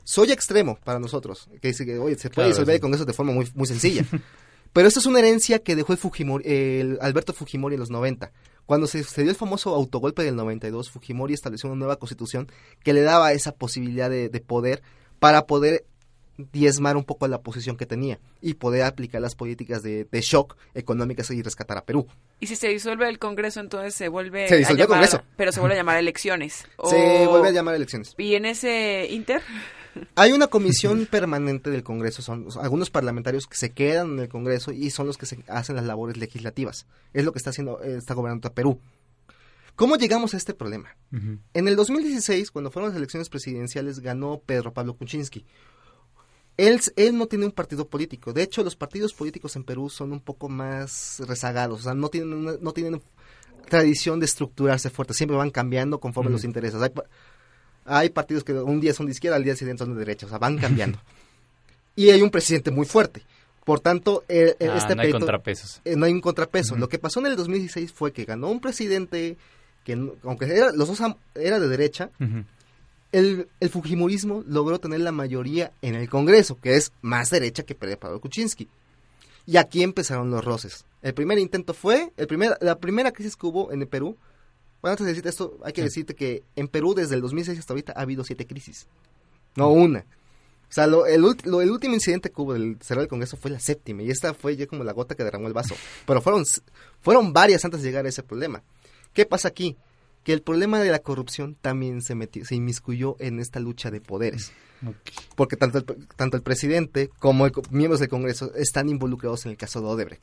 [0.05, 2.77] Soy extremo para nosotros, que dice que, oye, se puede Claro, disolver sí.
[2.77, 4.07] el Congreso de forma muy, muy sencilla.
[4.73, 8.33] Pero esto es una herencia que dejó el Fujimori, el Alberto Fujimori en los 90.
[8.65, 12.49] Cuando se, se dio el famoso autogolpe del 92, Fujimori estableció una nueva constitución
[12.85, 14.83] que le daba esa posibilidad de, de poder
[15.19, 15.85] para poder
[16.53, 20.57] diezmar un poco la posición que tenía y poder aplicar las políticas de, de shock
[20.75, 22.07] económicas y rescatar a Perú.
[22.41, 25.25] Y si se disuelve el Congreso, entonces se vuelve Se disolvió a el llamar, Congreso.
[25.37, 26.65] pero se vuelve a llamar elecciones.
[26.89, 28.15] Se vuelve a llamar a elecciones.
[28.17, 29.43] Y en ese inter,
[30.15, 34.29] Hay una comisión permanente del Congreso, son son algunos parlamentarios que se quedan en el
[34.29, 36.87] Congreso y son los que se hacen las labores legislativas.
[37.13, 38.81] Es lo que está haciendo, eh, está gobernando a Perú.
[39.75, 40.97] ¿Cómo llegamos a este problema?
[41.13, 41.39] Ujú.
[41.55, 45.45] En el 2016, cuando fueron las elecciones presidenciales, ganó Pedro Pablo Kuczynski.
[46.59, 48.33] Él, él no tiene un partido político.
[48.35, 51.81] De hecho, los partidos políticos en Perú son un poco más rezagados.
[51.81, 53.01] O sea, no tienen, una- no tienen
[53.69, 55.15] tradición de estructurarse fuerte.
[55.15, 56.35] Siempre van cambiando conforme Ujú.
[56.35, 56.83] los intereses.
[56.83, 57.05] Hay, pa-
[57.87, 60.27] hay partidos que un día son de izquierda, al día siguiente son de derecha.
[60.27, 61.01] O sea, van cambiando.
[61.97, 63.23] y hay un presidente muy fuerte.
[63.65, 65.81] Por tanto, eh, eh, Ah, este no hay contrapesos.
[65.85, 66.75] eh, no hay un contrapeso.
[66.77, 69.37] Lo que pasó en el 2016 fue que ganó un presidente
[69.85, 69.93] que,
[70.25, 71.01] aunque era, los dos
[71.35, 72.45] era de derecha, Ujú.
[73.13, 77.75] El, el Fujimorismo logró tener la mayoría en el Congreso, que es más derecha que
[77.75, 78.69] Pedro Pablo Kuczynski.
[79.47, 80.85] Y aquí empezaron los roces.
[81.01, 84.17] El primer intento fue, el primer, la primera crisis que hubo en el Perú,
[84.83, 87.73] bueno, antes de decirte esto, hay que decirte que en Perú desde el 2006 hasta
[87.73, 88.87] ahorita ha habido siete crisis,
[89.57, 90.01] no una.
[90.01, 93.39] O sea, lo, el, ult- lo- el último incidente que hubo del cerrar el Congreso
[93.39, 95.75] fue la séptima y esta fue ya como la gota que derramó el vaso.
[96.07, 96.45] Pero fueron,
[97.01, 98.63] fueron varias antes de llegar a ese problema.
[99.15, 99.77] ¿Qué pasa aquí?
[100.29, 104.03] Que el problema de la corrupción también se, metió, se inmiscuyó en esta lucha de
[104.03, 104.53] poderes.
[105.37, 109.57] Porque tanto el, tanto el presidente como el miembros del Congreso están involucrados en el
[109.57, 110.23] caso de Odebrecht.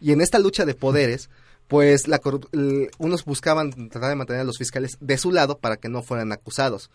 [0.00, 1.30] Y en esta lucha de poderes,
[1.68, 2.20] pues la
[2.98, 6.32] unos buscaban tratar de mantener a los fiscales de su lado para que no fueran
[6.32, 6.90] acusados.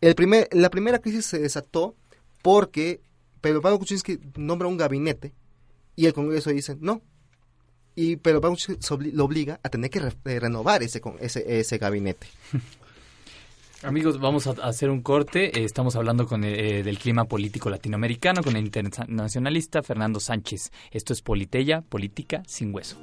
[0.00, 1.94] El primer, la primera crisis se desató
[2.40, 3.02] porque
[3.42, 5.34] Pedro Pablo Kuczynski nombra un gabinete
[5.96, 7.02] y el Congreso dice no.
[8.00, 11.76] Y se obli- lo obliga a tener que re- eh, renovar ese, con- ese, ese
[11.76, 12.28] gabinete.
[13.82, 15.58] Amigos, vamos a hacer un corte.
[15.58, 20.70] Eh, Estamos hablando con eh, del clima político latinoamericano con el internacionalista Fernando Sánchez.
[20.90, 22.96] Esto es Politeya, política sin hueso.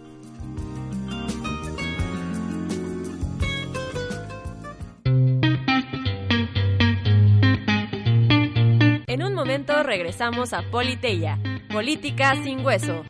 [9.07, 11.39] En un momento regresamos a Politeya,
[11.71, 13.03] política sin hueso.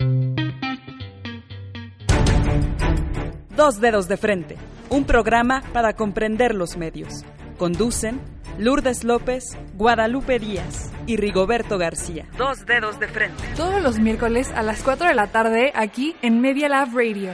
[3.58, 4.56] Dos dedos de frente,
[4.92, 7.26] un programa para comprender los medios.
[7.58, 8.22] Conducen
[8.60, 12.28] Lourdes López, Guadalupe Díaz y Rigoberto García.
[12.38, 13.44] Dos dedos de frente.
[13.56, 17.32] Todos los miércoles a las 4 de la tarde aquí en Media Lab Radio.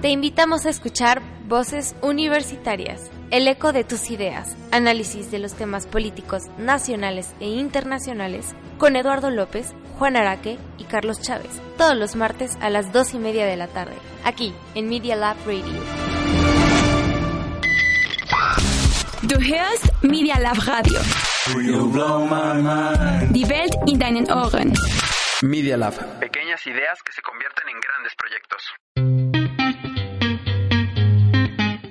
[0.00, 5.86] Te invitamos a escuchar Voces Universitarias, el eco de tus ideas, análisis de los temas
[5.86, 12.56] políticos nacionales e internacionales con Eduardo López, Juan Araque y Carlos Chávez, todos los martes
[12.60, 15.80] a las dos y media de la tarde, aquí en Media Lab Radio.
[19.22, 20.98] Du hörst Media Lab Radio.
[23.30, 24.72] Die Welt in deinen Ohren.
[25.42, 25.94] Media Lab.
[26.18, 29.29] Pequeñas ideas que se convierten en grandes proyectos.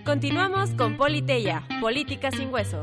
[0.10, 2.82] Continuamos con Politeya, política sin hueso.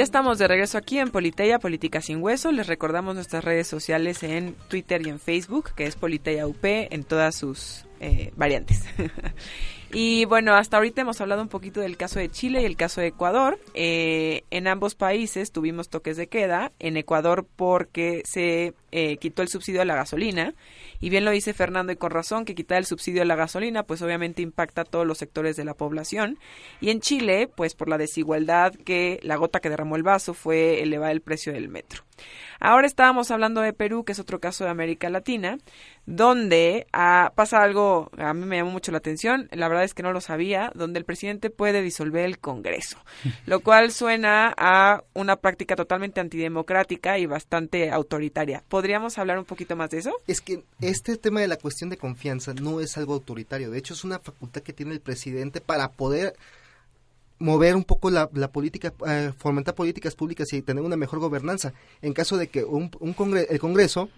[0.00, 2.52] Ya estamos de regreso aquí en Politeya, Política Sin Hueso.
[2.52, 7.02] Les recordamos nuestras redes sociales en Twitter y en Facebook, que es Politeya UP en
[7.02, 8.84] todas sus eh, variantes.
[9.92, 13.00] y bueno, hasta ahorita hemos hablado un poquito del caso de Chile y el caso
[13.00, 13.58] de Ecuador.
[13.74, 16.72] Eh, en ambos países tuvimos toques de queda.
[16.78, 20.54] En Ecuador porque se eh, quitó el subsidio a la gasolina.
[21.00, 23.84] Y bien lo dice Fernando y con razón que quitar el subsidio a la gasolina
[23.84, 26.38] pues obviamente impacta a todos los sectores de la población.
[26.80, 30.82] Y en Chile pues por la desigualdad que la gota que derramó el vaso fue
[30.82, 32.02] elevar el precio del metro.
[32.60, 35.58] Ahora estábamos hablando de Perú, que es otro caso de América Latina,
[36.04, 40.02] donde ah, pasa algo, a mí me llamó mucho la atención, la verdad es que
[40.02, 42.98] no lo sabía, donde el presidente puede disolver el Congreso,
[43.46, 48.62] lo cual suena a una práctica totalmente antidemocrática y bastante autoritaria.
[48.68, 50.12] ¿Podríamos hablar un poquito más de eso?
[50.26, 53.94] Es que este tema de la cuestión de confianza no es algo autoritario, de hecho
[53.94, 56.36] es una facultad que tiene el presidente para poder
[57.40, 61.72] mover un poco la, la política, eh, fomentar políticas públicas y tener una mejor gobernanza
[62.02, 64.08] en caso de que un, un congre- el Congreso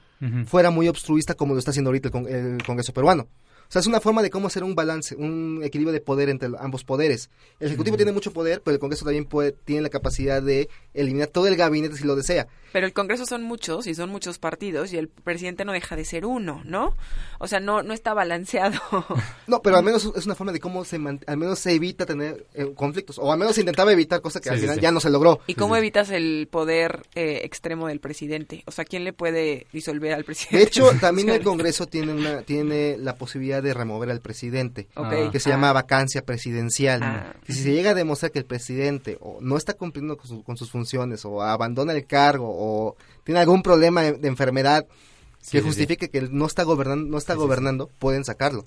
[0.47, 3.27] fuera muy obstruista como lo está haciendo ahorita el, con- el Congreso peruano.
[3.73, 6.51] O sea, es una forma de cómo hacer un balance, un equilibrio de poder entre
[6.59, 7.31] ambos poderes.
[7.59, 11.29] El Ejecutivo tiene mucho poder, pero el Congreso también puede, tiene la capacidad de eliminar
[11.29, 12.49] todo el gabinete si lo desea.
[12.73, 16.05] Pero el Congreso son muchos y son muchos partidos y el presidente no deja de
[16.05, 16.97] ser uno, ¿no?
[17.39, 18.79] O sea, no, no está balanceado.
[19.47, 22.47] No, pero al menos es una forma de cómo se al menos se evita tener
[22.55, 24.81] eh, conflictos o al menos se intentaba evitar cosa que Sí, al final sí.
[24.81, 25.41] ya no se logró.
[25.47, 28.63] ¿Y cómo evitas el poder eh, extremo del presidente?
[28.67, 30.59] O sea, ¿quién le puede disolver al presidente?
[30.59, 34.89] De hecho, también el Congreso tiene una tiene la posibilidad de remover al presidente,
[35.33, 37.03] que se llama vacancia presidencial.
[37.03, 37.35] Ah.
[37.47, 40.57] Si se llega a demostrar que el presidente o no está cumpliendo con, su- con
[40.57, 44.87] sus funciones o abandona el cargo o tiene algún problema de, de enfermedad
[45.41, 45.67] Sí, que sí, sí.
[45.69, 48.65] justifique que él no está gobernando, no está gobernando, pueden sacarlo.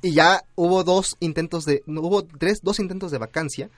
[0.00, 3.68] Y ya hubo dos intentos de no, hubo tres dos intentos de vacancia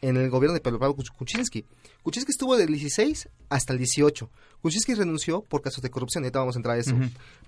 [0.00, 1.64] en el gobierno de Pedro Pablo Kuczynski.
[2.04, 4.30] Kuczynski estuvo del 16 hasta el 18.
[4.62, 6.94] Kuczynski renunció por casos de corrupción, ahorita vamos a entrar a eso.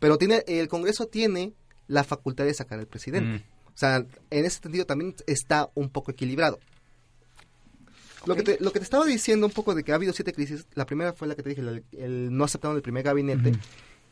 [0.00, 1.52] Pero tiene el Congreso tiene
[1.88, 3.38] la facultad de sacar al presidente.
[3.38, 3.72] Mm.
[3.74, 6.58] O sea, en ese sentido también está un poco equilibrado.
[8.26, 10.32] Lo, que te, lo que te estaba diciendo un poco de que ha habido siete
[10.32, 13.52] crisis, la primera fue la que te dije, el, el no aceptaron el primer gabinete,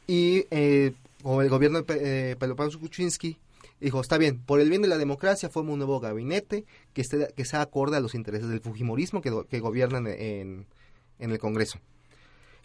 [0.09, 0.93] y eh,
[1.23, 3.39] o el gobierno de eh, Pedro Pablo Kuczynski
[3.81, 7.33] dijo, está bien, por el bien de la democracia forma un nuevo gabinete que, esté,
[7.35, 10.67] que sea acorde a los intereses del fujimorismo que, que gobiernan en,
[11.19, 11.79] en el Congreso.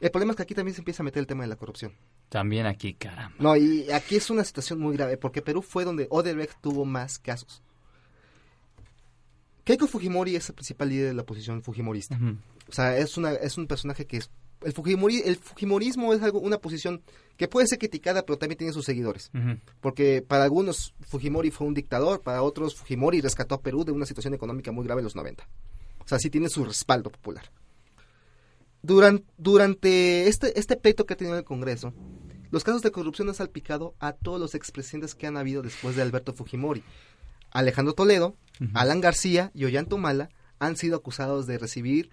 [0.01, 1.93] El problema es que aquí también se empieza a meter el tema de la corrupción.
[2.30, 3.36] También aquí, caramba.
[3.39, 7.19] No, y aquí es una situación muy grave, porque Perú fue donde Odebrecht tuvo más
[7.19, 7.61] casos.
[9.63, 12.19] Keiko Fujimori es el principal líder de la oposición fujimorista.
[12.69, 14.30] O sea, es, una, es un personaje que es...
[14.63, 17.01] El, Fujimori, el Fujimorismo es algo, una posición
[17.36, 19.32] que puede ser criticada, pero también tiene sus seguidores.
[19.82, 24.05] Porque para algunos Fujimori fue un dictador, para otros Fujimori rescató a Perú de una
[24.05, 25.47] situación económica muy grave en los 90.
[25.99, 27.51] O sea, sí tiene su respaldo popular.
[28.86, 31.91] Durante, durante este, este pleito que ha tenido el Congreso,
[32.51, 36.03] los casos de corrupción han salpicado a todos los expresidentes que han habido después de
[36.03, 36.83] Alberto Fujimori.
[37.49, 38.36] Alejandro Toledo,
[38.75, 40.29] Alan García y Ollanta Humala
[40.59, 42.11] han sido acusados de recibir,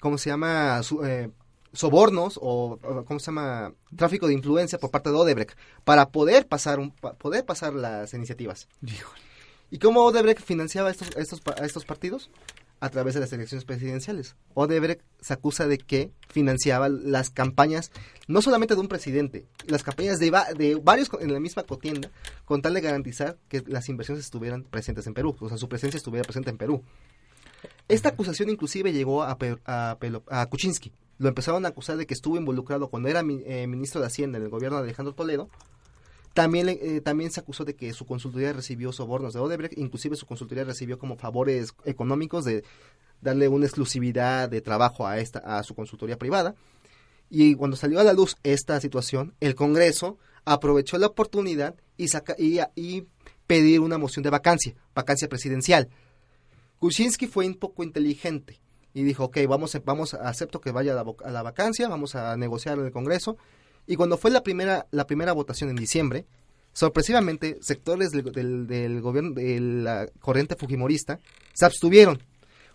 [0.00, 0.82] ¿cómo se llama?
[1.02, 1.30] Eh,
[1.72, 3.72] sobornos o, ¿cómo se llama?
[3.96, 8.68] Tráfico de influencia por parte de Odebrecht para poder pasar, un, poder pasar las iniciativas.
[9.70, 12.28] ¿Y cómo Odebrecht financiaba estos, estos, a estos partidos?
[12.82, 14.34] A través de las elecciones presidenciales.
[14.54, 17.92] Odebrecht se acusa de que financiaba las campañas,
[18.26, 22.10] no solamente de un presidente, las campañas de, de varios en la misma contienda,
[22.44, 25.96] con tal de garantizar que las inversiones estuvieran presentes en Perú, o sea, su presencia
[25.96, 26.82] estuviera presente en Perú.
[27.86, 30.92] Esta acusación inclusive llegó a, a, a Kuczynski.
[31.18, 34.44] Lo empezaron a acusar de que estuvo involucrado cuando era eh, ministro de Hacienda en
[34.44, 35.48] el gobierno de Alejandro Toledo
[36.34, 40.26] también, eh, también se acusó de que su consultoría recibió sobornos de Odebrecht, inclusive su
[40.26, 42.64] consultoría recibió como favores económicos de
[43.20, 46.54] darle una exclusividad de trabajo a, esta, a su consultoría privada.
[47.30, 52.34] Y cuando salió a la luz esta situación, el Congreso aprovechó la oportunidad y, saca,
[52.38, 53.06] y,
[53.46, 55.88] pedir una moción de vacancia, vacancia presidencial.
[56.78, 58.60] Kuczynski fue un poco inteligente
[58.94, 62.86] y dijo, ok, vamos, vamos acepto que vaya a la vacancia, vamos a negociar en
[62.86, 63.36] el Congreso
[63.86, 66.26] y cuando fue la primera, la primera votación en diciembre,
[66.72, 71.18] sorpresivamente sectores del, gobierno, de la corriente fujimorista,
[71.52, 72.22] se abstuvieron.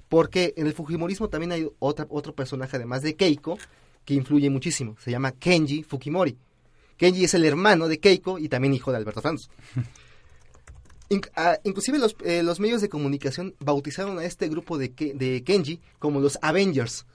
[0.09, 3.57] Porque en el fujimorismo también hay otra, otro personaje, además de Keiko,
[4.05, 4.95] que influye muchísimo.
[4.99, 6.37] Se llama Kenji Fukimori.
[6.95, 9.49] Kenji es el hermano de Keiko y también hijo de Alberto Santos.
[11.35, 15.79] Ah, inclusive los, eh, los, medios de comunicación bautizaron a este grupo de, de Kenji
[15.99, 17.05] como los Avengers.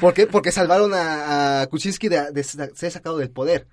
[0.00, 0.26] ¿Por qué?
[0.26, 3.68] Porque salvaron a, a Kuczynski de, ser sacado del poder.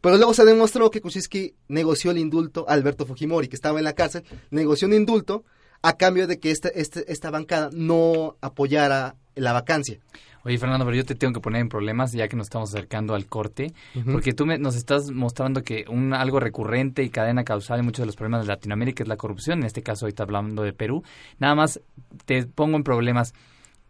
[0.00, 3.84] Pero luego se demostró que Kuczynski negoció el indulto a Alberto Fujimori, que estaba en
[3.84, 5.44] la cárcel, negoció un indulto
[5.82, 9.98] a cambio de que este, este, esta bancada no apoyara la vacancia.
[10.44, 13.14] Oye, Fernando, pero yo te tengo que poner en problemas ya que nos estamos acercando
[13.14, 13.74] al corte,
[14.10, 18.06] porque tú nos estás mostrando que un algo recurrente y cadena causal en muchos de
[18.06, 19.58] los problemas de Latinoamérica es la corrupción.
[19.58, 21.02] En este caso, ahorita hablando de Perú.
[21.38, 21.80] Nada más
[22.24, 23.34] te pongo en problemas.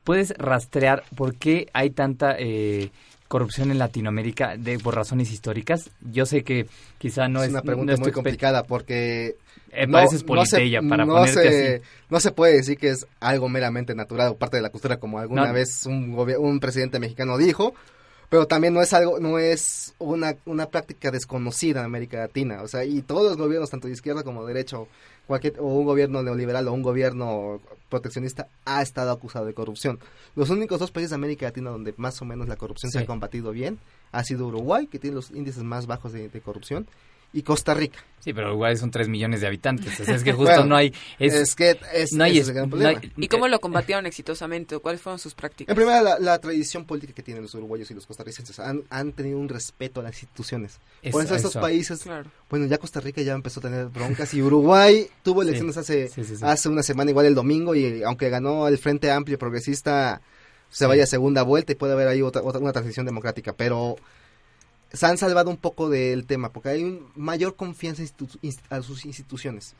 [0.04, 2.90] ¿Puedes rastrear por qué hay tanta eh,
[3.28, 5.90] corrupción en Latinoamérica de, por razones históricas?
[6.00, 6.66] Yo sé que
[6.98, 7.46] quizá no es...
[7.46, 9.36] Es una pregunta muy complicada porque
[9.70, 14.28] eh, pareces politella para no ponerte No se puede decir que es algo meramente natural
[14.28, 17.74] o parte de la cultura, como alguna vez un, un presidente mexicano dijo,
[18.28, 22.62] pero también no es algo, no es una, una práctica desconocida en América Latina.
[22.62, 24.78] O sea, y todos los gobiernos, tanto de izquierda como de derecha,
[25.28, 30.00] cualquier, o un gobierno neoliberal o un gobierno proteccionista, ha estado acusado de corrupción.
[30.34, 33.06] Los únicos dos países de América Latina donde más o menos la corrupción se ha
[33.06, 33.78] combatido bien
[34.10, 36.88] ha sido Uruguay, que tiene los índices más bajos de corrupción,
[37.32, 37.98] y Costa Rica.
[38.20, 40.00] Sí, pero Uruguay son 3 millones de habitantes.
[40.00, 40.92] es que justo no hay...
[41.18, 42.42] Es, que es, no hay,
[43.16, 44.76] ¿Y cómo lo combatieron exitosamente?
[44.80, 45.72] ¿Cuáles fueron sus prácticas?
[45.72, 48.58] En primera, la, la, tradición política que tienen los uruguayos y los costarricenses.
[48.58, 50.80] Han, han tenido un respeto a las instituciones.
[51.10, 52.04] Por eso, estos países...
[52.50, 56.10] Bueno, ya Costa Rica ya empezó a tener broncas y Uruguay tuvo elecciones hace,
[56.42, 60.20] hace una semana, igual el domingo, y aunque ganó el Frente Amplio Progresista,
[60.70, 63.52] se vaya a segunda vuelta y puede haber ahí otra, otra una transición democrática.
[63.52, 63.96] Pero
[64.92, 68.02] se han salvado un poco del tema, porque hay un mayor confianza
[68.70, 69.74] a sus instituciones.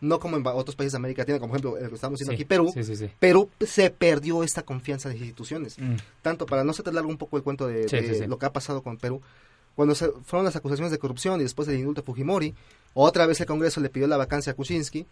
[0.00, 2.72] No como en otros países de América Latina, como ejemplo que estamos diciendo aquí, Perú.
[3.18, 5.78] Perú se perdió esta confianza en las instituciones.
[5.78, 5.96] Mm.
[6.20, 8.98] Tanto para no se largo un poco el cuento de, lo que ha pasado con
[8.98, 9.22] Perú,
[9.74, 12.54] cuando se fueron las acusaciones de corrupción y después del indulto Fujimori,
[12.92, 15.06] otra vez el Congreso le pidió la vacancia a Kuczynski,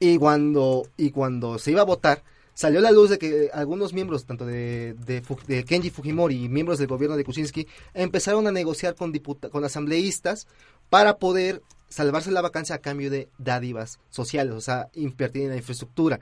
[0.00, 2.22] y cuando, y cuando se iba a votar,
[2.54, 6.78] salió a la luz de que algunos miembros, tanto de, de, Kenji Fujimori y miembros
[6.78, 9.12] del gobierno de Kuczynski, empezaron a negociar con,
[9.50, 10.46] con asambleístas
[10.90, 15.56] para poder salvarse la vacancia a cambio de dádivas sociales, o sea, invertir en la
[15.56, 16.20] infraestructura.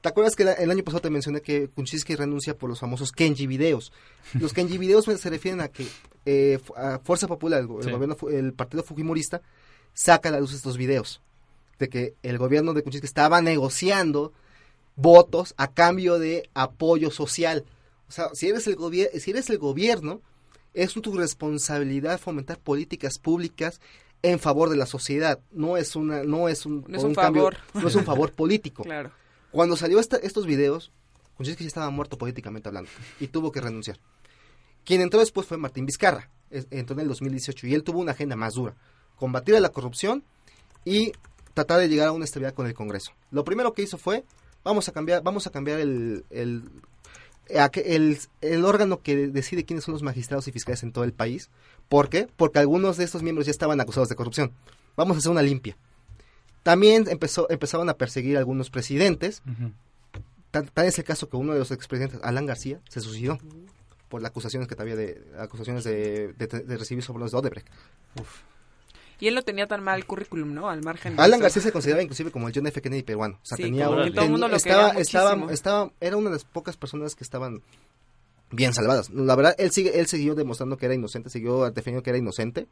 [0.00, 3.46] ¿Te acuerdas que el año pasado te mencioné que Kuczynski renuncia por los famosos Kenji
[3.46, 3.92] videos?
[4.34, 5.86] Los Kenji videos se refieren a que
[6.24, 6.58] eh,
[7.04, 9.42] Fuerza Popular, el, gobierno, el partido fujimorista,
[9.92, 11.20] saca a la luz estos videos
[11.78, 14.32] de que el gobierno de Kuczynski estaba negociando
[15.00, 17.64] votos a cambio de apoyo social.
[18.08, 18.76] O sea, si eres el,
[19.20, 20.20] si eres el gobierno,
[20.74, 23.80] es tu responsabilidad fomentar políticas públicas
[24.22, 25.40] en favor de la sociedad.
[25.50, 26.82] No es una, no es un,
[27.14, 28.82] favor, no es un favor político.
[28.84, 29.10] claro.
[29.50, 30.92] Cuando salió estos videos,
[31.36, 33.98] Kuczynski estaba muerto políticamente hablando y tuvo que renunciar.
[34.84, 38.12] Quien entró después fue Martín Vizcarra, es- entró en el 2018 y él tuvo una
[38.12, 38.76] agenda más dura,
[39.16, 40.22] combatir a la corrupción
[40.84, 41.12] y
[41.54, 43.12] tratar de llegar a una estabilidad con el Congreso.
[43.30, 44.24] Lo primero que hizo fue,
[44.64, 46.64] vamos a cambiar, vamos a cambiar el, el,
[47.48, 51.50] el, el órgano que decide quiénes son los magistrados y fiscales en todo el país.
[51.88, 52.28] ¿Por qué?
[52.36, 54.52] Porque algunos de estos miembros ya estaban acusados de corrupción.
[54.96, 55.76] Vamos a hacer una limpia.
[56.62, 59.42] También empezó, empezaron a perseguir a algunos presidentes.
[60.50, 63.38] Tan, tan es el caso que uno de los expresidentes, Alan García, se suicidó
[64.08, 67.68] por las acusaciones que había de acusaciones de, de, de recibir sobornos de Odebrecht.
[69.20, 70.68] Y él no tenía tan mal currículum, ¿no?
[70.70, 71.42] Al margen de Alan eso.
[71.44, 72.80] García se consideraba inclusive como el John F.
[72.80, 73.36] Kennedy peruano.
[73.42, 76.36] O sea, Sí, tenía un- todo el mundo lo estaba, estaba, estaba, era una de
[76.36, 77.62] las pocas personas que estaban
[78.50, 79.10] bien salvadas.
[79.10, 82.66] La verdad, él sigue, él siguió demostrando que era inocente, siguió defendiendo que era inocente.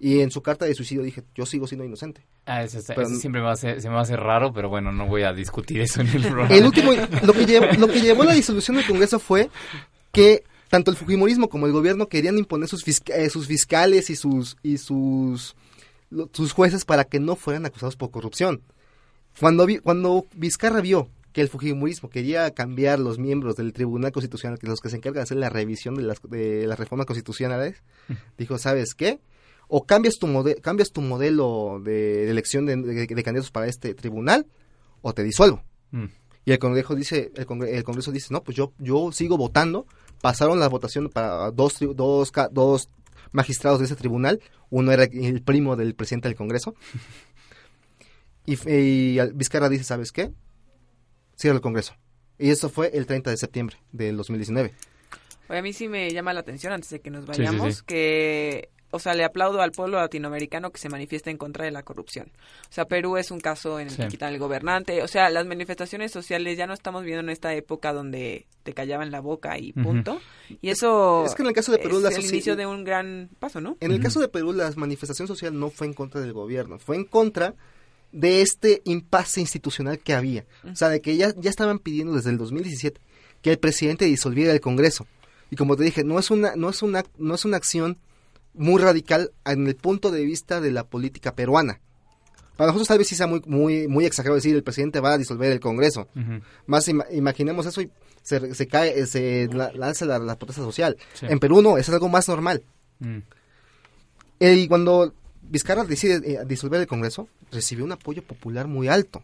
[0.00, 2.22] Y en su carta de suicidio dije, yo sigo siendo inocente.
[2.46, 4.18] Ah, eso, está- Pero- eso siempre me va a hacer- se me va a hacer
[4.18, 6.52] raro, pero bueno, no voy a discutir eso en el programa.
[6.52, 6.90] El último,
[7.24, 9.48] lo que, llevó, lo que llevó a la disolución del Congreso fue
[10.10, 14.16] que tanto el Fujimorismo como el gobierno querían imponer sus, fisca- eh, sus fiscales y
[14.16, 15.54] sus y sus
[16.32, 18.62] sus jueces para que no fueran acusados por corrupción.
[19.40, 24.58] Cuando vi- cuando Vizcarra vio que el Fujimorismo quería cambiar los miembros del Tribunal Constitucional,
[24.58, 27.82] que los que se encargan de hacer la revisión de las, de las reformas constitucionales,
[28.36, 29.18] dijo, ¿sabes qué?
[29.68, 33.66] O cambias tu, mode- cambias tu modelo de, de elección de, de- de candidatos para
[33.66, 34.46] este tribunal,
[35.00, 35.62] o te disuelvo.
[35.92, 36.04] Mm.
[36.44, 39.86] Y el Congreso dice, el, Congre- el Congreso dice, no, pues yo, yo sigo votando.
[40.20, 42.88] Pasaron la votación para dos, dos, dos
[43.32, 44.40] magistrados de ese tribunal.
[44.70, 46.74] Uno era el primo del presidente del Congreso.
[48.46, 50.32] Y, y Vizcarra dice, ¿sabes qué?
[51.36, 51.94] Cierra el Congreso.
[52.38, 54.74] Y eso fue el 30 de septiembre del 2019.
[55.48, 57.76] Oye, a mí sí me llama la atención antes de que nos Sí, sí, vayamos
[57.76, 57.82] sí.
[57.86, 61.82] que, o sea, le aplaudo al pueblo latinoamericano que se manifiesta en contra de la
[61.82, 62.30] corrupción.
[62.70, 64.02] O sea, Perú es un caso en el Sí.
[64.02, 65.02] que quitan al gobernante.
[65.02, 69.10] O sea, las manifestaciones sociales ya no estamos viendo en esta época donde te callaban
[69.10, 70.20] la boca y punto.
[70.60, 72.84] Y eso Es que en el caso de Perú es la el inicio de un
[72.84, 73.76] gran paso, ¿no?
[73.80, 76.94] En el caso de Perú, la manifestación social no fue en contra del gobierno, fue
[76.96, 77.54] en contra
[78.12, 80.44] de este impasse institucional que había.
[80.70, 83.00] O sea, de que ya, ya estaban pidiendo desde el 2017
[83.40, 85.06] que el presidente disolviera el Congreso.
[85.50, 87.98] Y como te dije, no es una, no es una, no es una acción
[88.54, 91.80] muy radical en el punto de vista de la política peruana.
[92.56, 95.18] Para nosotros tal vez sí sea muy, muy, muy exagerado decir el presidente va a
[95.18, 96.06] disolver el Congreso.
[96.66, 97.90] Más ima- imaginemos eso y
[98.22, 100.96] se, se cae, se la- lanza la, la protesta social.
[101.14, 101.26] Sí.
[101.28, 102.62] En Perú no, es algo más normal.
[103.00, 103.18] Mm.
[104.40, 109.22] Eh, y cuando Vizcarra decide eh, disolver el Congreso, recibió un apoyo popular muy alto.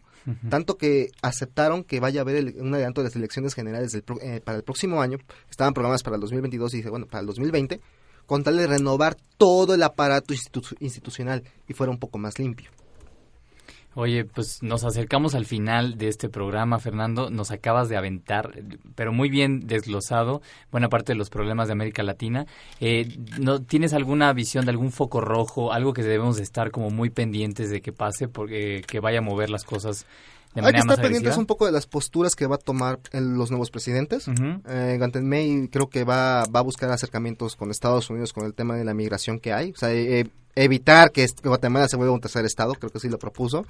[0.49, 4.03] Tanto que aceptaron que vaya a haber el- un adelanto de las elecciones generales del
[4.03, 5.17] pro- eh, para el próximo año.
[5.49, 7.79] Estaban programadas para el 2022 y dice, bueno, para el 2020,
[8.29, 12.69] con tal de renovar todo el aparato institu- institucional y fuera un poco más limpio.
[13.95, 17.31] Oye, pues nos acercamos al final de este programa, Fernando.
[17.31, 18.51] Nos acabas de aventar,
[18.93, 22.45] pero muy bien desglosado, buena parte de los problemas de América Latina.
[22.79, 26.91] Eh, ¿no, ¿Tienes alguna visión de algún foco rojo, algo que debemos de estar como
[26.91, 30.05] muy pendientes de que pase, porque que vaya a mover las cosas
[30.55, 33.35] de Hay que estar pendientes un poco de las posturas que va a tomar el-
[33.35, 34.27] los nuevos presidentes.
[34.27, 34.61] Ujú.
[34.67, 38.75] Eh, Gantenmey creo que va, va a buscar acercamientos con Estados Unidos con el tema
[38.75, 39.71] de la migración que hay.
[39.71, 43.19] O sea, eh, evitar que Guatemala se vuelva un tercer estado, creo que sí lo
[43.19, 43.65] propuso.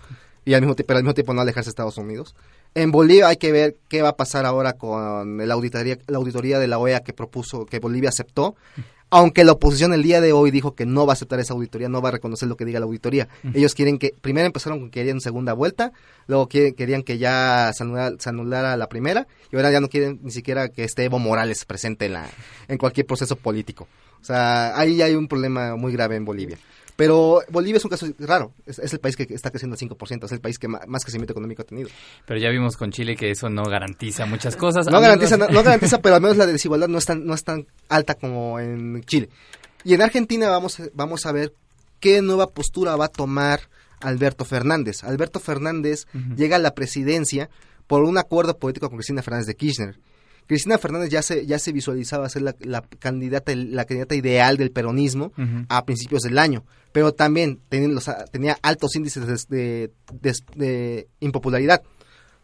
[0.45, 2.33] Y al mismo tiempo, pero al mismo tiempo no alejarse de Estados Unidos.
[2.73, 6.59] En Bolivia hay que ver qué va a pasar ahora con la auditoría, la auditoría
[6.59, 8.55] de la OEA que propuso, que Bolivia aceptó.
[9.11, 11.89] Aunque la oposición el día de hoy dijo que no va a aceptar esa auditoría,
[11.89, 13.27] no va a reconocer lo que diga la auditoría.
[13.55, 15.91] Ellos quieren que, primero empezaron con que querían segunda vuelta,
[16.27, 19.89] luego que- querían que ya se anulara, se anulara la primera, y ahora ya no
[19.89, 22.29] quieren ni siquiera que esté Evo Morales presente en, la,
[22.67, 23.87] en cualquier proceso político.
[24.21, 26.57] O sea, ahí hay un problema muy grave en Bolivia.
[26.99, 30.25] Pero Bolivia es un caso raro, es, es el país que está creciendo al 5%,
[30.25, 31.89] es el país que más crecimiento económico ha tenido.
[32.27, 34.85] Pero ya vimos con Chile que eso no garantiza muchas cosas.
[34.87, 37.43] No garantiza, no, no garantiza, pero al menos la desigualdad no es tan, no es
[37.43, 39.29] tan alta como en Chile.
[39.85, 41.53] Y en Argentina vamos, a- vamos a ver
[42.01, 43.61] qué nueva postura va a tomar
[44.01, 45.03] Alberto Fernández.
[45.03, 47.49] Alberto Fernández llega a la presidencia
[47.87, 49.97] por un acuerdo político con Cristina Fernández de Kirchner.
[50.49, 54.71] Cristina Fernández ya se, ya se visualizaba ser la, la candidata, la candidata ideal del
[54.71, 55.31] peronismo
[55.69, 61.83] a principios del año, pero también tenía, los- tenía altos índices de, de- de impopularidad.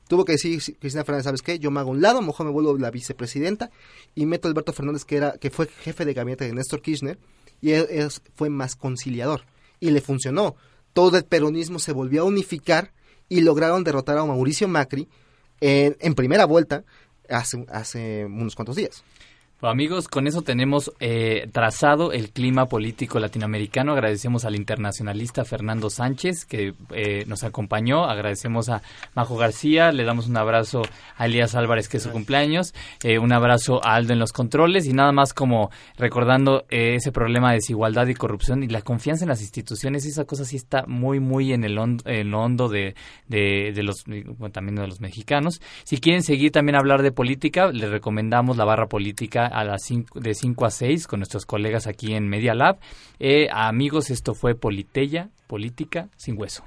[0.07, 1.57] Tuvo que decir Cristina Fernández, ¿sabes qué?
[1.57, 3.71] Yo me hago un lado, mejor me vuelvo la vicepresidenta
[4.13, 7.17] y meto a Alberto Fernández, que, era, que fue jefe de gabinete de Néstor Kirchner,
[7.59, 9.41] y él, él fue más conciliador.
[9.79, 10.55] Y le funcionó.
[10.93, 12.93] Todo el peronismo se volvió a unificar
[13.27, 15.09] y lograron derrotar a Mauricio Macri
[15.59, 16.83] en, en primera vuelta
[17.29, 19.03] hace, hace unos cuantos días.
[19.69, 23.93] Amigos, con eso tenemos eh, trazado el clima político latinoamericano.
[23.93, 28.05] Agradecemos al internacionalista Fernando Sánchez que eh, nos acompañó.
[28.05, 28.81] Agradecemos a
[29.13, 29.91] Majo García.
[29.91, 30.81] Le damos un abrazo
[31.17, 32.73] a Elías Álvarez, que es su cumpleaños.
[33.03, 34.87] Eh, un abrazo a Aldo en los controles.
[34.87, 39.29] Y nada más como recordando ese problema de desigualdad y corrupción y la confianza en
[39.29, 40.05] las instituciones.
[40.05, 42.95] Esa cosa sí está muy, muy en el hondo, en lo hondo de,
[43.27, 44.03] de, los,
[44.51, 45.61] también de los mexicanos.
[45.83, 49.83] Si quieren seguir también a hablar de política, les recomendamos la barra política a las
[50.15, 52.77] de 5 a 6 con nuestros colegas aquí en Media Lab.
[53.19, 56.65] Eh, amigos, esto fue Politeya, Política sin Hueso.